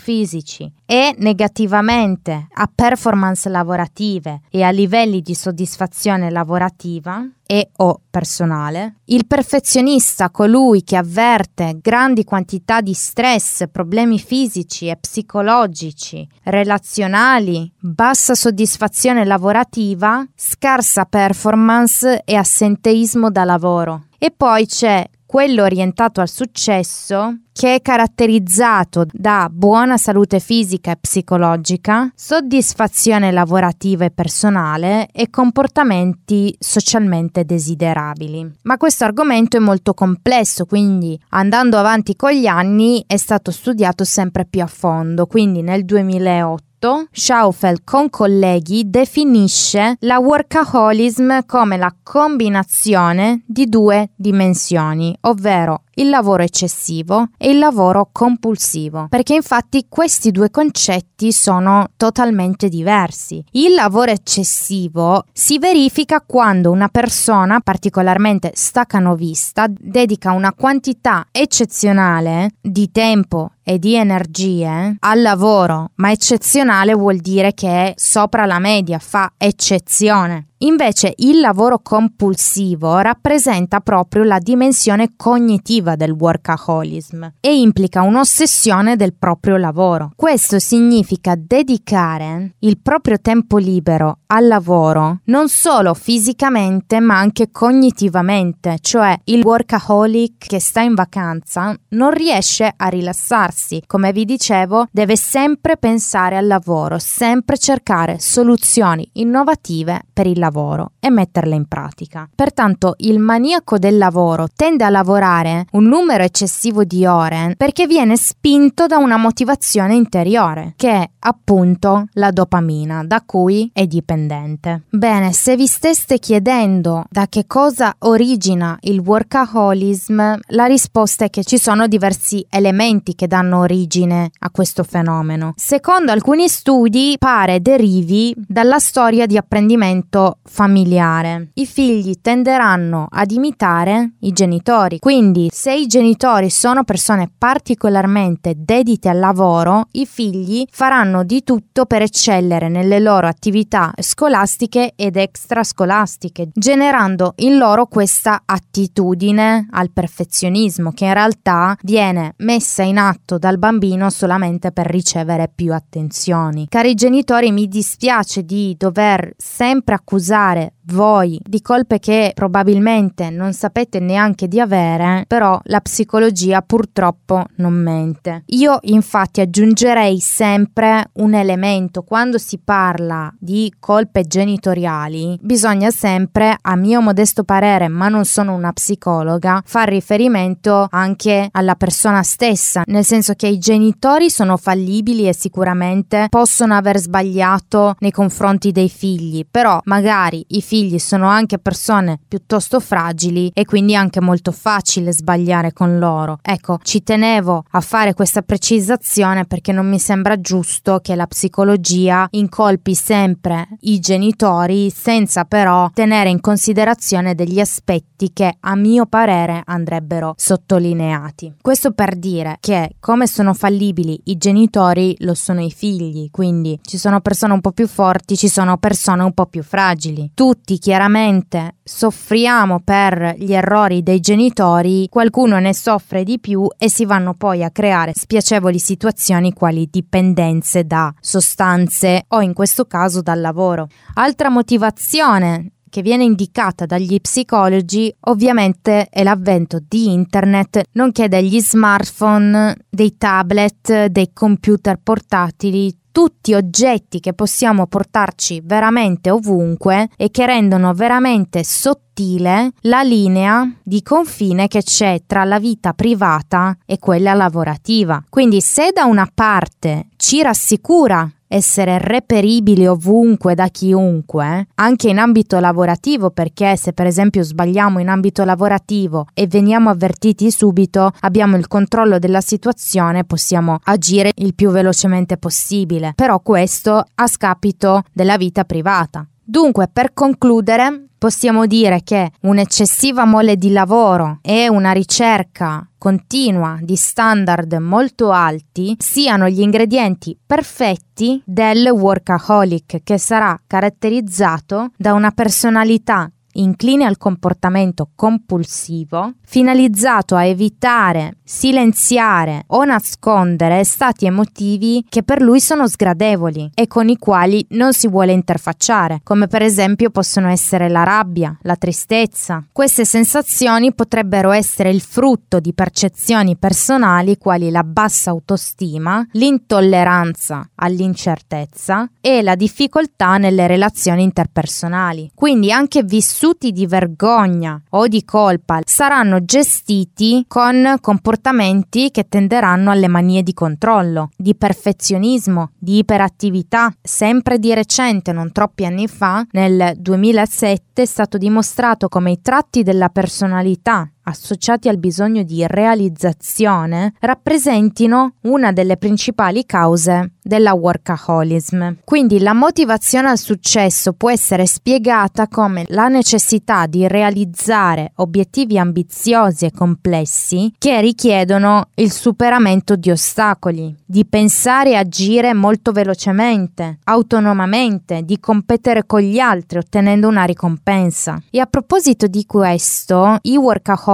e 0.86 1.16
negativamente 1.18 2.48
a 2.51 2.70
performance 2.74 3.50
lavorative 3.50 4.42
e 4.50 4.63
a 4.63 4.70
livelli 4.70 5.22
di 5.22 5.36
soddisfazione 5.36 6.30
lavorativa 6.30 7.27
e 7.46 7.70
o 7.77 8.01
personale. 8.10 8.96
Il 9.06 9.25
perfezionista, 9.25 10.30
colui 10.30 10.84
che 10.84 10.98
avverte 10.98 11.80
grandi 11.82 12.24
quantità 12.24 12.82
di 12.82 12.94
stress, 12.94 13.68
problemi 13.72 14.20
fisici 14.20 14.88
e 14.88 14.98
psicologici, 14.98 16.27
relazionali, 16.44 17.72
bassa 17.80 18.36
soddisfazione 18.36 19.25
lavorativa, 19.25 20.25
scarsa 20.36 21.06
performance 21.06 22.22
e 22.25 22.36
assenteismo 22.36 23.32
da 23.32 23.46
lavoro. 23.46 24.04
E 24.20 24.32
poi 24.36 24.66
c'è 24.66 25.08
quello 25.27 25.63
orientato 25.63 26.22
al 26.22 26.29
successo 26.29 27.41
che 27.51 27.75
è 27.75 27.81
caratterizzato 27.81 29.05
da 29.12 29.50
buona 29.51 29.98
salute 29.98 30.39
fisica 30.39 30.91
e 30.91 30.98
psicologica, 30.98 32.12
soddisfazione 32.15 33.31
lavorativa 33.31 34.05
e 34.05 34.12
personale 34.12 35.07
e 35.12 35.29
comportamenti 35.29 36.55
socialmente 36.60 37.46
desiderabili. 37.46 38.60
Ma 38.62 38.77
questo 38.77 39.05
argomento 39.05 39.57
è 39.57 39.60
molto 39.60 39.96
complesso, 39.96 40.65
quindi 40.65 41.19
andando 41.29 41.77
avanti 41.77 42.15
con 42.15 42.31
gli 42.31 42.46
anni 42.46 43.03
è 43.07 43.17
stato 43.17 43.51
studiato 43.51 44.03
sempre 44.03 44.46
più 44.46 44.62
a 44.62 44.67
fondo, 44.67 45.25
quindi 45.25 45.62
nel 45.62 45.84
2008 45.84 46.66
Schaufel 47.12 47.84
con 47.84 48.10
colleghi 48.10 48.89
definisce 48.89 49.96
la 50.01 50.19
workaholism 50.19 51.46
come 51.46 51.77
la 51.77 51.93
combinazione 52.03 53.41
di 53.46 53.67
due 53.67 54.12
dimensioni, 54.15 55.17
ovvero 55.22 55.81
il 55.98 56.10
lavoro 56.10 56.44
eccessivo 56.44 57.30
e 57.38 57.51
il 57.51 57.60
lavoro 57.60 58.10
compulsivo, 58.12 59.08
perché 59.10 59.36
infatti 59.36 59.86
questi 59.88 60.32
due 60.32 60.50
concetti 60.50 61.32
sono 61.32 61.88
totalmente 61.98 62.70
diversi. 62.70 63.44
Il 63.51 63.74
lavoro 63.74 64.12
eccessivo 64.12 65.24
si 65.32 65.60
verifica 65.60 66.22
quando 66.25 66.72
una 66.72 66.88
persona 66.88 67.60
particolarmente 67.60 68.51
staccanovista 68.54 69.68
dedica 69.70 70.32
una 70.32 70.54
quantità 70.54 71.27
eccezionale 71.32 72.51
di 72.62 72.92
tempo 72.92 73.51
e 73.63 73.80
di 73.80 73.96
energie 73.96 74.96
al 74.98 75.22
lavoro, 75.22 75.92
ma 75.96 76.12
eccezionale 76.12 76.94
vuol 76.94 77.18
dire 77.18 77.54
che 77.54 77.68
è 77.68 77.94
sopra 77.98 78.46
la 78.46 78.60
media, 78.60 78.98
fa 78.98 79.34
eccezione. 79.36 80.48
Invece 80.60 81.14
il 81.18 81.40
lavoro 81.40 81.80
compulsivo 81.84 82.98
rappresenta 82.98 83.80
proprio 83.80 84.24
la 84.24 84.40
dimensione 84.40 85.14
cognitiva 85.16 85.96
del 85.96 86.12
workaholism 86.12 87.28
e 87.40 87.60
implica 87.60 88.02
un'ossessione 88.02 88.96
del 88.96 89.14
proprio 89.14 89.58
lavoro. 89.58 90.14
Questo 90.16 90.58
significa 90.58 91.36
dedicare 91.38 92.56
il 92.60 92.80
proprio 92.80 93.20
tempo 93.22 93.58
libero 93.58 94.20
al 94.28 94.48
lavoro 94.48 95.20
non 95.26 95.48
solo 95.48 95.94
fisicamente 95.94 97.00
ma 97.00 97.20
anche 97.20 97.52
cognitivamente, 97.52 98.78
cioè 98.82 99.16
il 99.26 99.44
workaholic 99.44 100.48
che 100.48 100.60
sta 100.60 100.82
in 100.82 100.96
vacanza 100.96 101.76
non 101.90 102.12
riesce 102.12 102.74
a 102.76 102.88
rilassarsi, 102.88 103.84
come 103.86 104.12
vi 104.12 104.26
dicevo, 104.26 104.88
deve 104.92 105.16
sempre 105.16 105.78
pensare 105.78 106.36
al 106.36 106.48
lavoro, 106.48 106.98
sempre 106.98 107.60
cercare 107.60 108.18
soluzioni 108.20 109.08
innovative 109.14 110.02
per 110.12 110.26
il 110.26 110.34
lavoro 110.34 110.46
lavoro 110.48 110.92
e 111.00 111.10
metterle 111.10 111.56
in 111.56 111.68
pratica. 111.68 112.30
Pertanto 112.34 112.96
il 113.00 113.20
maniaco 113.20 113.77
del 113.77 113.98
lavoro 113.98 114.48
tende 114.54 114.84
a 114.84 114.89
lavorare 114.89 115.66
un 115.72 115.84
numero 115.86 116.24
eccessivo 116.24 116.84
di 116.84 117.06
ore 117.06 117.54
perché 117.58 117.86
viene 117.86 118.16
spinto 118.16 118.86
da 118.88 118.98
una 118.98 119.18
motivazione 119.18 119.96
interiore, 119.96 120.74
che 120.75 120.89
è 120.89 121.10
appunto 121.20 122.08
la 122.13 122.32
dopamina, 122.32 123.04
da 123.04 123.22
cui 123.25 123.70
è 123.74 123.86
dipendente. 123.86 124.84
Bene, 124.89 125.34
se 125.34 125.56
vi 125.56 125.68
steste 125.68 126.20
chiedendo 126.20 127.06
da 127.10 127.27
che 127.27 127.46
cosa 127.46 127.94
origina 128.00 128.77
il 128.82 129.00
workaholism, 129.00 130.36
la 130.48 130.66
risposta 130.66 131.25
è 131.25 131.30
che 131.30 131.44
ci 131.44 131.58
sono 131.58 131.88
diversi 131.88 132.46
elementi 132.50 133.16
che 133.16 133.27
danno 133.27 133.60
origine 133.60 134.30
a 134.39 134.50
questo 134.50 134.84
fenomeno. 134.84 135.54
Secondo 135.56 136.12
alcuni 136.12 136.48
studi 136.48 137.16
pare 137.18 137.62
derivi 137.62 138.34
dalla 138.38 138.80
storia 138.80 139.25
di 139.25 139.38
apprendimento 139.38 140.37
familiare. 140.48 141.50
I 141.54 141.66
figli 141.66 142.16
tenderanno 142.22 143.08
ad 143.10 143.32
imitare 143.32 144.13
i 144.22 144.32
genitori, 144.32 145.00
quindi 145.00 145.50
se 145.51 145.74
i 145.74 145.88
genitori 145.88 146.50
sono 146.50 146.84
persone 146.84 147.30
particolarmente 147.38 148.54
dedite 148.58 149.10
al 149.10 149.20
lavoro, 149.20 149.88
i 149.92 150.06
figli 150.06 150.66
faranno 150.72 151.24
di 151.24 151.44
tutto 151.44 151.86
per 151.86 152.01
eccellere 152.01 152.70
nelle 152.70 153.00
loro 153.00 153.27
attività 153.27 153.92
scolastiche 154.00 154.94
ed 154.96 155.18
extrascolastiche, 155.18 156.50
generando 156.54 157.34
in 157.38 157.58
loro 157.58 157.86
questa 157.88 158.44
attitudine 158.46 159.68
al 159.72 159.92
perfezionismo 159.92 160.92
che 160.92 161.06
in 161.06 161.13
realtà 161.13 161.77
viene 161.84 162.34
messa 162.38 162.84
in 162.84 162.98
atto 162.98 163.38
dal 163.38 163.58
bambino 163.58 164.10
solamente 164.10 164.72
per 164.72 164.88
ricevere 164.88 165.51
più 165.54 165.74
attenzioni. 165.74 166.68
Cari 166.70 166.94
genitori, 166.94 167.51
mi 167.51 167.68
dispiace 167.68 168.44
di 168.44 168.75
dover 168.77 169.34
sempre 169.38 169.96
accusare 169.96 170.36
accusare 170.38 170.74
voi 170.88 171.39
di 171.44 171.62
colpe 171.62 172.00
che 172.00 172.32
probabilmente 172.34 173.29
non 173.29 173.51
sapete 173.53 174.00
neanche 174.00 174.48
di 174.48 174.60
avere, 174.60 175.25
però 175.27 175.60
la 175.63 175.82
psicologia 175.82 176.62
purtroppo 176.62 177.44
non 177.56 177.74
mente. 177.74 178.44
Io 178.48 178.77
infatti 178.84 179.41
aggiungerei 179.41 180.20
sempre 180.20 181.10
un 181.15 181.34
elemento 181.34 182.03
quando 182.03 182.38
si 182.38 182.60
parla 182.63 183.34
di 183.38 183.74
colpe 183.79 184.24
genitoriali, 184.24 185.38
bisogna 185.41 185.89
sempre, 185.91 186.58
a 186.62 186.75
mio 186.75 187.01
modesto 187.01 187.44
parere, 187.44 187.89
ma 187.89 188.08
non 188.08 188.24
sono 188.24 188.53
una 188.53 188.72
psicologa, 188.72 189.62
far 189.65 189.89
riferimento 189.89 190.88
anche 190.89 191.50
alla 191.51 191.75
persona 191.75 192.24
stessa, 192.24 192.84
nel 192.86 193.03
senso 193.03 193.34
che 193.34 193.48
i 193.48 193.58
genitori 193.58 194.29
sono 194.29 194.56
fallibili 194.56 195.27
e 195.27 195.34
sicuramente 195.34 196.27
possono 196.29 196.75
aver 196.75 196.98
sbagliato 196.98 197.96
nei 198.00 198.12
confronti 198.12 198.72
dei 198.72 198.89
figli, 198.89 199.46
però 199.50 199.79
magari 199.84 200.26
i 200.36 200.62
figli 200.62 201.00
sono 201.00 201.27
anche 201.27 201.60
persone 201.60 202.19
piuttosto 202.27 202.79
fragili 202.79 203.51
e 203.53 203.65
quindi 203.65 203.96
anche 203.96 204.19
molto 204.19 204.51
facile 204.51 205.13
sbagliare 205.13 205.74
con 205.74 206.00
loro. 206.00 206.39
Ecco, 206.41 206.79
ci 206.81 207.03
tenevo 207.03 207.65
a 207.72 207.81
fare 207.81 208.13
questa 208.13 208.41
precisazione 208.41 209.46
perché 209.46 209.72
non 209.72 209.88
mi 209.88 210.00
sembra 210.00 210.39
giusto 210.39 211.00
che 211.01 211.15
la 211.15 211.27
psicologia 211.27 212.27
incolpi 212.31 212.96
sempre 212.96 213.67
i 213.81 214.00
genitori 214.00 214.89
senza 214.89 215.46
però 215.46 215.89
tenere 215.93 216.29
in 216.29 216.41
considerazione 216.41 217.36
degli 217.36 217.60
aspetti 217.60 218.31
che 218.34 218.57
a 218.60 218.75
mio 218.75 219.05
parere 219.05 219.62
andrebbero 219.65 220.34
sottolineati. 220.38 221.55
Questo 221.62 221.91
per 221.91 222.15
dire 222.15 222.57
che 222.60 222.96
come 223.00 223.27
sono 223.27 223.53
fallibili 223.53 224.19
i 224.25 224.38
genitori 224.38 225.15
lo 225.19 225.34
sono 225.34 225.62
i 225.62 225.72
figli, 225.72 226.29
quindi 226.31 226.79
ci 226.81 226.98
sono 226.98 227.22
persone 227.22 227.53
un 227.53 227.62
po' 227.62 227.72
più 227.72 227.88
forti, 227.88 228.36
ci 228.36 228.48
sono 228.48 228.77
persone 228.77 229.24
un 229.24 229.34
po' 229.34 229.46
più 229.46 229.63
fragili. 229.63 230.16
Tutti 230.33 230.57
tutti 230.67 230.79
chiaramente 230.79 231.75
soffriamo 231.81 232.81
per 232.83 233.36
gli 233.38 233.53
errori 233.53 234.03
dei 234.03 234.19
genitori, 234.19 235.07
qualcuno 235.09 235.59
ne 235.59 235.74
soffre 235.74 236.25
di 236.25 236.39
più 236.39 236.67
e 236.77 236.89
si 236.89 237.06
vanno 237.06 237.36
poi 237.36 237.63
a 237.63 237.71
creare 237.71 238.12
spiacevoli 238.13 238.77
situazioni 238.80 239.53
quali 239.53 239.88
dipendenze 239.89 240.84
da 240.84 241.13
sostanze 241.21 242.25
o 242.27 242.41
in 242.41 242.53
questo 242.53 242.84
caso 242.84 243.21
dal 243.21 243.39
lavoro. 243.39 243.88
Altra 244.15 244.49
motivazione 244.49 245.71
che 245.89 246.01
viene 246.01 246.25
indicata 246.25 246.86
dagli 246.86 247.21
psicologi 247.21 248.13
ovviamente 248.25 249.08
è 249.08 249.23
l'avvento 249.23 249.80
di 249.88 250.12
internet, 250.12 250.84
nonché 250.91 251.30
degli 251.30 251.62
smartphone, 251.62 252.75
dei 252.89 253.15
tablet, 253.17 254.08
dei 254.08 254.34
computer 254.34 254.99
portatili, 255.01 255.97
tutti 256.17 256.56
oggetti 256.56 257.19
che 257.19 257.34
possiamo 257.34 257.86
portarci 257.86 258.60
veramente 258.65 259.30
ovunque 259.30 260.10
e 260.17 260.32
che 260.32 260.47
rendono 260.47 260.91
veramente 260.95 261.63
sottile 261.63 262.71
la 262.82 263.03
linea 263.03 263.71
di 263.84 264.01
confine 264.01 264.67
che 264.67 264.82
c'è 264.82 265.21
tra 265.27 265.43
la 265.43 265.60
vita 265.60 265.93
privata 265.93 266.75
e 266.88 266.97
quella 266.97 267.36
lavorativa. 267.36 268.23
Quindi 268.30 268.62
se 268.62 268.89
da 268.91 269.06
una 269.06 269.30
parte 269.32 270.08
ci 270.15 270.41
rassicura 270.41 271.32
essere 271.47 271.97
reperibili 271.99 272.86
ovunque 272.88 273.55
da 273.55 273.67
chiunque, 273.69 274.67
anche 274.75 275.10
in 275.10 275.19
ambito 275.19 275.60
lavorativo, 275.60 276.29
perché 276.29 276.75
se 276.75 276.93
per 276.93 277.05
esempio 277.05 277.43
sbagliamo 277.43 277.99
in 277.99 278.10
ambito 278.10 278.43
lavorativo 278.43 279.27
e 279.33 279.47
veniamo 279.47 279.89
avvertiti 279.89 280.51
subito, 280.51 281.12
abbiamo 281.21 281.55
il 281.57 281.67
controllo 281.67 282.19
della 282.19 282.41
situazione, 282.41 283.23
possiamo 283.23 283.79
agire 283.83 284.31
il 284.36 284.53
più 284.55 284.71
velocemente 284.71 285.38
possibile. 285.38 286.13
Però 286.15 286.39
questo 286.41 287.03
a 287.15 287.27
scapito 287.27 288.03
della 288.12 288.38
vita 288.38 288.63
privata. 288.65 289.25
Dunque, 289.49 289.88
per 289.88 290.13
concludere, 290.13 291.05
possiamo 291.17 291.67
dire 291.67 292.01
che 292.03 292.31
un'eccessiva 292.41 293.23
mole 293.23 293.55
di 293.55 293.71
lavoro 293.71 294.39
e 294.41 294.67
una 294.67 294.91
ricerca 294.91 295.89
continua 295.97 296.77
di 296.81 296.97
standard 296.97 297.73
molto 297.75 298.31
alti 298.31 298.97
siano 298.99 299.47
gli 299.47 299.62
ingredienti 299.62 300.38
perfetti 300.45 301.41
del 301.45 301.88
workaholic 301.88 302.99
che 303.03 303.17
sarà 303.17 303.57
caratterizzato 303.65 304.91
da 304.97 305.13
una 305.13 305.31
personalità 305.31 306.29
incline 306.58 307.06
al 307.06 307.17
comportamento 307.17 308.10
compulsivo, 308.15 309.34
finalizzato 309.43 310.36
a 310.36 310.46
evitare, 310.46 311.38
silenziare 311.43 312.63
o 312.67 312.84
nascondere 312.84 313.84
stati 313.84 314.26
emotivi 314.26 315.06
che 315.08 315.24
per 315.24 315.41
lui 315.41 315.60
sono 315.60 315.88
sgradevoli 315.88 316.72
e 316.74 316.88
con 316.88 317.10
i 317.10 317.17
quali 317.17 317.65
non 317.70 317.93
si 317.93 318.08
vuole 318.08 318.34
interfacciare, 318.34 319.22
come 319.24 319.48
per 319.48 319.62
esempio 319.62 320.10
possono 320.10 320.50
essere 320.50 320.89
la 320.89 321.04
rabbia, 321.04 321.58
la 321.62 321.76
tristezza. 321.76 322.63
Queste 322.72 323.06
sensazioni 323.06 323.93
potrebbero 323.93 324.52
essere 324.52 324.89
il 324.89 325.02
frutto 325.02 325.60
di 325.60 325.74
percezioni 325.74 326.58
personali 326.58 327.38
quali 327.38 327.70
la 327.70 327.84
bassa 327.84 328.32
autostima, 328.32 329.26
l'intolleranza 329.32 330.70
all'incertezza 330.76 332.10
e 332.20 332.41
la 332.41 332.56
difficoltà 332.56 333.38
nelle 333.38 333.67
relazioni 333.67 334.24
interpersonali. 334.24 335.32
Quindi 335.34 335.72
anche 335.72 336.04
vissuti 336.04 336.46
vissuti 336.47 336.71
di 336.71 336.88
vergogna 336.88 337.81
o 337.89 338.07
di 338.07 338.23
colpa 338.23 338.79
saranno 338.86 339.43
gestiti 339.43 340.45
con 340.47 340.95
comportamenti 341.01 342.10
che 342.10 342.27
tenderanno 342.29 342.89
alle 342.89 343.10
manie 343.10 343.43
di 343.43 343.53
controllo, 343.53 344.29
di 344.38 344.55
perfezionismo, 344.55 345.71
di 345.77 345.97
iperattività. 345.97 346.93
Sempre 347.01 347.60
di 347.60 347.73
recente, 347.73 348.31
non 348.31 348.51
troppi 348.53 348.86
anni 348.86 349.07
fa, 349.07 349.45
nel 349.51 349.93
2007 349.97 351.01
è 351.01 351.05
stato 351.05 351.38
dimostrato 351.38 352.07
come 352.07 352.31
i 352.31 352.41
tratti 352.41 352.83
della 352.83 353.10
personalità 353.10 354.10
associati 354.28 354.90
al 354.90 354.98
bisogno 354.98 355.44
di 355.44 355.66
realizzazione 355.66 357.13
rappresentino 357.20 358.34
una 358.42 358.72
delle 358.72 358.98
principali 358.98 359.66
cause 359.66 360.34
della 360.42 360.74
workaholism. 360.74 361.98
Quindi 362.04 362.40
la 362.40 362.54
motivazione 362.54 363.30
al 363.30 363.38
successo 363.38 364.13
può 364.13 364.32
essere 364.32 364.66
spiegata 364.66 365.48
come 365.48 365.84
la 365.90 366.08
necessità 366.08 366.86
di 366.88 367.08
realizzare 367.08 368.12
obiettivi 368.16 368.78
ambiziosi 368.80 369.66
e 369.66 369.72
complessi 369.72 370.74
che 370.78 371.02
richiedono 371.02 371.90
il 371.96 372.12
superamento 372.12 372.96
di 372.96 373.12
ostacoli, 373.12 373.94
di 374.06 374.26
pensare 374.26 374.92
e 374.92 374.96
agire 374.96 375.54
molto 375.54 375.92
velocemente, 375.92 377.00
autonomamente, 377.04 378.24
di 378.24 378.40
competere 378.40 379.06
con 379.06 379.20
gli 379.20 379.40
altri 379.40 379.80
ottenendo 379.80 380.28
una 380.28 380.46
ricompensa. 380.46 381.42
E 381.50 381.60
a 381.60 381.66
proposito 381.66 382.28
di 382.28 382.46
questo, 382.46 383.38
i 383.44 383.58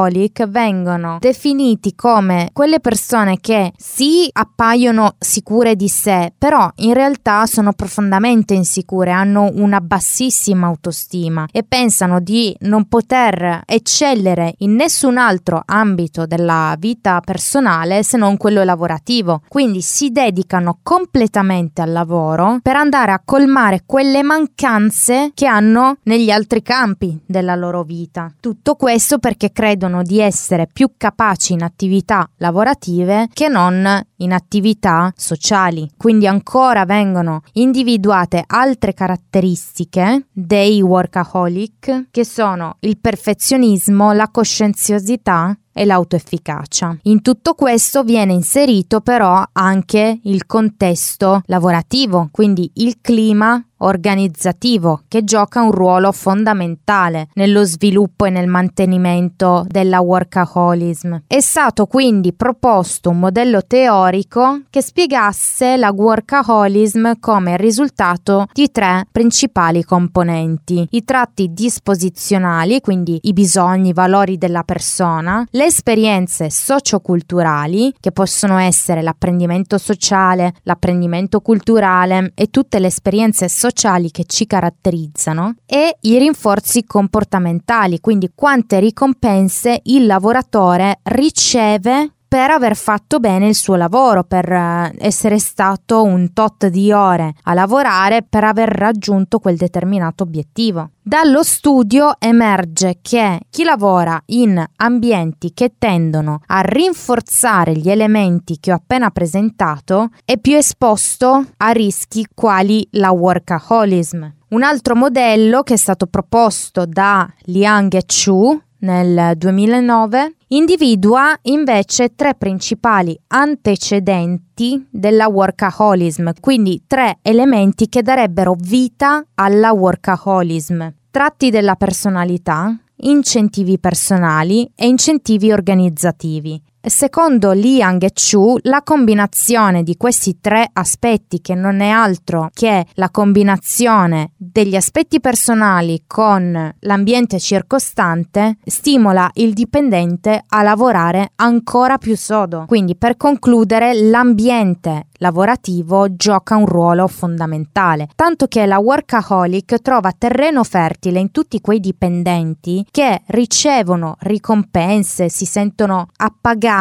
workaholic 0.03 0.47
vengono 0.47 1.17
definiti 1.19 1.95
come 1.95 2.49
quelle 2.53 2.79
persone 2.79 3.37
che 3.39 3.71
sì 3.77 4.29
appaiono 4.31 5.15
sicure 5.19 5.75
di 5.75 5.87
sé, 5.87 6.33
però 6.37 6.69
in 6.77 6.93
realtà 6.93 7.45
sono 7.45 7.73
profondamente 7.73 8.53
insicure, 8.53 9.11
hanno 9.11 9.49
una 9.53 9.79
bassissima 9.79 10.67
autostima 10.67 11.47
e 11.51 11.63
pensano 11.63 12.19
di 12.19 12.55
non 12.61 12.87
poter 12.87 13.61
eccellere 13.65 14.55
in 14.59 14.75
nessun 14.75 15.17
altro 15.17 15.61
ambito 15.65 16.25
della 16.25 16.75
vita 16.77 17.21
personale 17.23 18.03
se 18.03 18.17
non 18.17 18.37
quello 18.37 18.63
lavorativo. 18.63 19.41
Quindi 19.47 19.81
si 19.81 20.11
dedicano 20.11 20.79
completamente 20.83 21.81
al 21.81 21.91
lavoro 21.91 22.59
per 22.61 22.75
andare 22.75 23.11
a 23.11 23.21
colmare 23.23 23.83
quelle 23.85 24.23
mancanze 24.23 25.31
che 25.33 25.45
hanno 25.45 25.97
negli 26.03 26.29
altri 26.29 26.61
campi 26.61 27.19
della 27.25 27.55
loro 27.55 27.83
vita. 27.83 28.31
Tutto 28.39 28.75
questo 28.75 29.19
perché 29.19 29.51
credono 29.51 29.92
di 30.01 30.19
essere 30.19 30.67
più 30.71 30.93
capaci 30.97 31.53
in 31.53 31.61
attività 31.61 32.27
lavorative 32.37 33.27
che 33.31 33.47
non 33.47 34.01
in 34.17 34.33
attività 34.33 35.13
sociali. 35.15 35.89
Quindi 35.97 36.25
ancora 36.25 36.85
vengono 36.85 37.41
individuate 37.53 38.43
altre 38.45 38.93
caratteristiche 38.93 40.27
dei 40.31 40.81
workaholic 40.81 42.07
che 42.09 42.25
sono 42.25 42.77
il 42.79 42.97
perfezionismo, 42.97 44.13
la 44.13 44.29
coscienziosità 44.29 45.55
e 45.73 45.85
l'autoefficacia. 45.85 46.97
In 47.03 47.21
tutto 47.21 47.55
questo 47.55 48.03
viene 48.03 48.33
inserito 48.33 49.01
però 49.01 49.43
anche 49.51 50.19
il 50.23 50.45
contesto 50.45 51.41
lavorativo, 51.45 52.29
quindi 52.31 52.69
il 52.75 52.99
clima 53.01 53.61
organizzativo 53.77 55.01
che 55.07 55.23
gioca 55.23 55.61
un 55.61 55.71
ruolo 55.71 56.11
fondamentale 56.11 57.27
nello 57.33 57.63
sviluppo 57.63 58.25
e 58.25 58.29
nel 58.29 58.47
mantenimento 58.47 59.65
della 59.67 59.99
workaholism. 59.99 61.23
È 61.27 61.39
stato 61.39 61.85
quindi 61.85 62.33
proposto 62.33 63.09
un 63.09 63.19
modello 63.19 63.65
teorico 63.65 64.61
che 64.69 64.81
spiegasse 64.81 65.77
la 65.77 65.91
workaholism 65.91 67.19
come 67.19 67.57
risultato 67.57 68.47
di 68.53 68.71
tre 68.71 69.05
principali 69.11 69.83
componenti: 69.83 70.87
i 70.91 71.03
tratti 71.03 71.51
disposizionali, 71.51 72.79
quindi 72.79 73.19
i 73.23 73.33
bisogni, 73.33 73.89
i 73.89 73.93
valori 73.93 74.37
della 74.37 74.63
persona, 74.63 75.45
le 75.51 75.65
esperienze 75.65 76.49
socioculturali, 76.49 77.93
che 77.99 78.11
possono 78.11 78.57
essere 78.57 79.01
l'apprendimento 79.01 79.77
sociale, 79.77 80.53
l'apprendimento 80.63 81.41
culturale 81.41 82.31
e 82.35 82.47
tutte 82.47 82.79
le 82.79 82.87
esperienze 82.87 83.49
sociali 83.49 83.71
sociali 83.73 84.11
che 84.11 84.25
ci 84.25 84.45
caratterizzano 84.45 85.55
e 85.65 85.97
i 86.01 86.17
rinforzi 86.19 86.85
comportamentali, 86.85 87.99
quindi 87.99 88.31
quante 88.33 88.79
ricompense 88.79 89.81
il 89.85 90.05
lavoratore 90.05 90.99
riceve 91.03 92.12
per 92.33 92.49
aver 92.49 92.75
fatto 92.75 93.19
bene 93.19 93.45
il 93.45 93.53
suo 93.53 93.75
lavoro, 93.75 94.23
per 94.23 94.51
eh, 94.51 94.91
essere 94.97 95.37
stato 95.37 96.01
un 96.01 96.33
tot 96.33 96.65
di 96.65 96.91
ore 96.91 97.35
a 97.43 97.53
lavorare 97.53 98.25
per 98.27 98.43
aver 98.43 98.69
raggiunto 98.69 99.37
quel 99.37 99.55
determinato 99.55 100.23
obiettivo. 100.23 100.89
Dallo 100.99 101.43
studio 101.43 102.15
emerge 102.17 102.97
che 103.03 103.41
chi 103.51 103.63
lavora 103.63 104.19
in 104.27 104.65
ambienti 104.77 105.53
che 105.53 105.73
tendono 105.77 106.41
a 106.47 106.61
rinforzare 106.61 107.73
gli 107.73 107.91
elementi 107.91 108.57
che 108.59 108.71
ho 108.71 108.77
appena 108.77 109.11
presentato 109.11 110.09
è 110.25 110.39
più 110.39 110.55
esposto 110.55 111.45
a 111.57 111.69
rischi 111.69 112.25
quali 112.33 112.87
la 112.93 113.11
workaholism. 113.11 114.25
Un 114.49 114.63
altro 114.63 114.95
modello 114.95 115.61
che 115.61 115.75
è 115.75 115.77
stato 115.77 116.07
proposto 116.07 116.87
da 116.87 117.31
Liang 117.41 117.93
e 117.93 118.05
Chu 118.07 118.59
nel 118.83 119.37
2009 119.37 120.35
individua 120.55 121.37
invece 121.43 122.13
tre 122.15 122.35
principali 122.35 123.19
antecedenti 123.27 124.87
della 124.89 125.27
workaholism, 125.27 126.29
quindi 126.39 126.83
tre 126.85 127.17
elementi 127.21 127.89
che 127.89 128.01
darebbero 128.01 128.55
vita 128.57 129.25
alla 129.35 129.71
workaholism. 129.71 130.87
Tratti 131.09 131.49
della 131.49 131.75
personalità, 131.75 132.75
incentivi 132.97 133.79
personali 133.79 134.69
e 134.75 134.87
incentivi 134.87 135.51
organizzativi. 135.51 136.61
Secondo 136.85 137.53
Liang 137.53 138.03
e 138.03 138.11
Chu, 138.11 138.57
la 138.63 138.81
combinazione 138.83 139.83
di 139.83 139.95
questi 139.95 140.39
tre 140.41 140.69
aspetti, 140.73 141.39
che 141.39 141.55
non 141.55 141.79
è 141.79 141.87
altro 141.87 142.49
che 142.53 142.85
la 142.95 143.09
combinazione 143.09 144.31
degli 144.35 144.75
aspetti 144.75 145.21
personali 145.21 146.03
con 146.05 146.75
l'ambiente 146.81 147.39
circostante, 147.39 148.57
stimola 148.65 149.29
il 149.35 149.53
dipendente 149.53 150.43
a 150.45 150.61
lavorare 150.61 151.31
ancora 151.35 151.97
più 151.97 152.17
sodo. 152.17 152.65
Quindi, 152.67 152.97
per 152.97 153.15
concludere, 153.15 153.93
l'ambiente 153.93 155.07
lavorativo 155.19 156.13
gioca 156.17 156.57
un 156.57 156.65
ruolo 156.65 157.07
fondamentale, 157.07 158.09
tanto 158.13 158.47
che 158.47 158.65
la 158.65 158.79
workaholic 158.79 159.81
trova 159.81 160.11
terreno 160.11 160.65
fertile 160.65 161.21
in 161.21 161.31
tutti 161.31 161.61
quei 161.61 161.79
dipendenti 161.79 162.85
che 162.91 163.21
ricevono 163.27 164.17
ricompense, 164.19 165.29
si 165.29 165.45
sentono 165.45 166.07
appagati 166.17 166.71